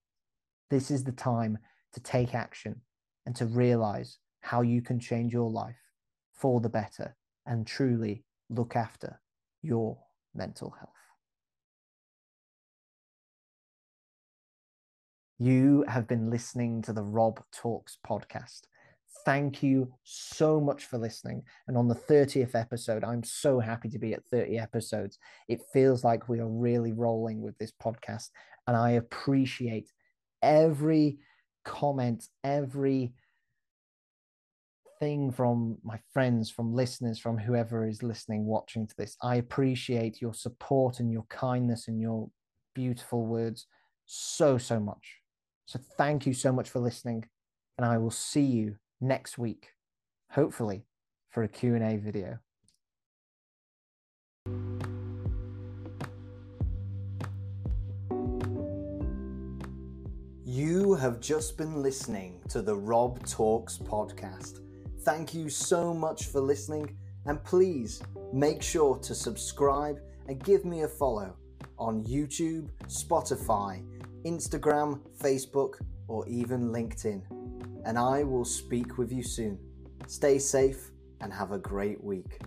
This 0.69 0.89
is 0.89 1.03
the 1.03 1.11
time 1.11 1.57
to 1.93 1.99
take 1.99 2.33
action 2.33 2.81
and 3.25 3.35
to 3.35 3.45
realize 3.45 4.17
how 4.41 4.61
you 4.61 4.81
can 4.81 4.99
change 4.99 5.33
your 5.33 5.49
life 5.49 5.75
for 6.33 6.59
the 6.59 6.69
better 6.69 7.15
and 7.45 7.65
truly 7.65 8.23
look 8.49 8.75
after 8.75 9.21
your 9.61 9.97
mental 10.33 10.71
health. 10.71 10.89
You 15.37 15.83
have 15.87 16.07
been 16.07 16.29
listening 16.29 16.81
to 16.83 16.93
the 16.93 17.03
Rob 17.03 17.43
Talks 17.51 17.97
podcast. 18.07 18.61
Thank 19.25 19.63
you 19.63 19.91
so 20.03 20.61
much 20.61 20.85
for 20.85 20.99
listening. 20.99 21.41
And 21.67 21.75
on 21.75 21.87
the 21.87 21.95
30th 21.95 22.53
episode, 22.53 23.03
I'm 23.03 23.23
so 23.23 23.59
happy 23.59 23.89
to 23.89 23.97
be 23.97 24.13
at 24.13 24.23
30 24.25 24.59
episodes. 24.59 25.17
It 25.47 25.63
feels 25.73 26.03
like 26.03 26.29
we 26.29 26.39
are 26.39 26.47
really 26.47 26.93
rolling 26.93 27.41
with 27.41 27.57
this 27.57 27.73
podcast. 27.83 28.29
And 28.67 28.77
I 28.77 28.91
appreciate 28.91 29.91
every 30.43 31.17
comment, 31.63 32.27
every 32.43 33.13
thing 34.99 35.31
from 35.31 35.79
my 35.83 35.99
friends, 36.13 36.51
from 36.51 36.75
listeners, 36.75 37.17
from 37.17 37.39
whoever 37.39 37.87
is 37.87 38.03
listening, 38.03 38.45
watching 38.45 38.85
to 38.85 38.95
this. 38.95 39.17
I 39.23 39.37
appreciate 39.37 40.21
your 40.21 40.35
support 40.35 40.99
and 40.99 41.11
your 41.11 41.25
kindness 41.29 41.87
and 41.87 41.99
your 41.99 42.29
beautiful 42.75 43.25
words 43.25 43.65
so, 44.05 44.59
so 44.59 44.79
much. 44.79 45.17
So 45.65 45.79
thank 45.97 46.27
you 46.27 46.33
so 46.33 46.51
much 46.51 46.69
for 46.69 46.79
listening. 46.79 47.25
And 47.77 47.85
I 47.85 47.97
will 47.97 48.11
see 48.11 48.45
you 48.45 48.75
next 49.01 49.37
week, 49.37 49.69
hopefully 50.31 50.85
for 51.29 51.43
a 51.43 51.47
Q&A 51.47 51.97
video. 51.97 52.39
You 60.45 60.93
have 60.93 61.19
just 61.19 61.57
been 61.57 61.81
listening 61.81 62.39
to 62.49 62.61
the 62.61 62.75
Rob 62.75 63.25
Talks 63.27 63.77
podcast. 63.77 64.61
Thank 65.01 65.33
you 65.33 65.49
so 65.49 65.93
much 65.93 66.27
for 66.27 66.39
listening, 66.39 66.95
and 67.25 67.43
please 67.43 68.01
make 68.31 68.61
sure 68.61 68.97
to 68.99 69.13
subscribe 69.13 69.99
and 70.27 70.43
give 70.43 70.63
me 70.63 70.83
a 70.83 70.87
follow 70.87 71.35
on 71.77 72.03
YouTube, 72.05 72.69
Spotify, 72.85 73.83
Instagram, 74.25 75.01
Facebook, 75.19 75.73
or 76.07 76.27
even 76.27 76.69
LinkedIn. 76.71 77.21
And 77.85 77.97
I 77.99 78.23
will 78.23 78.45
speak 78.45 78.97
with 78.97 79.11
you 79.11 79.23
soon. 79.23 79.59
Stay 80.07 80.39
safe 80.39 80.91
and 81.21 81.31
have 81.31 81.51
a 81.51 81.59
great 81.59 82.03
week. 82.03 82.41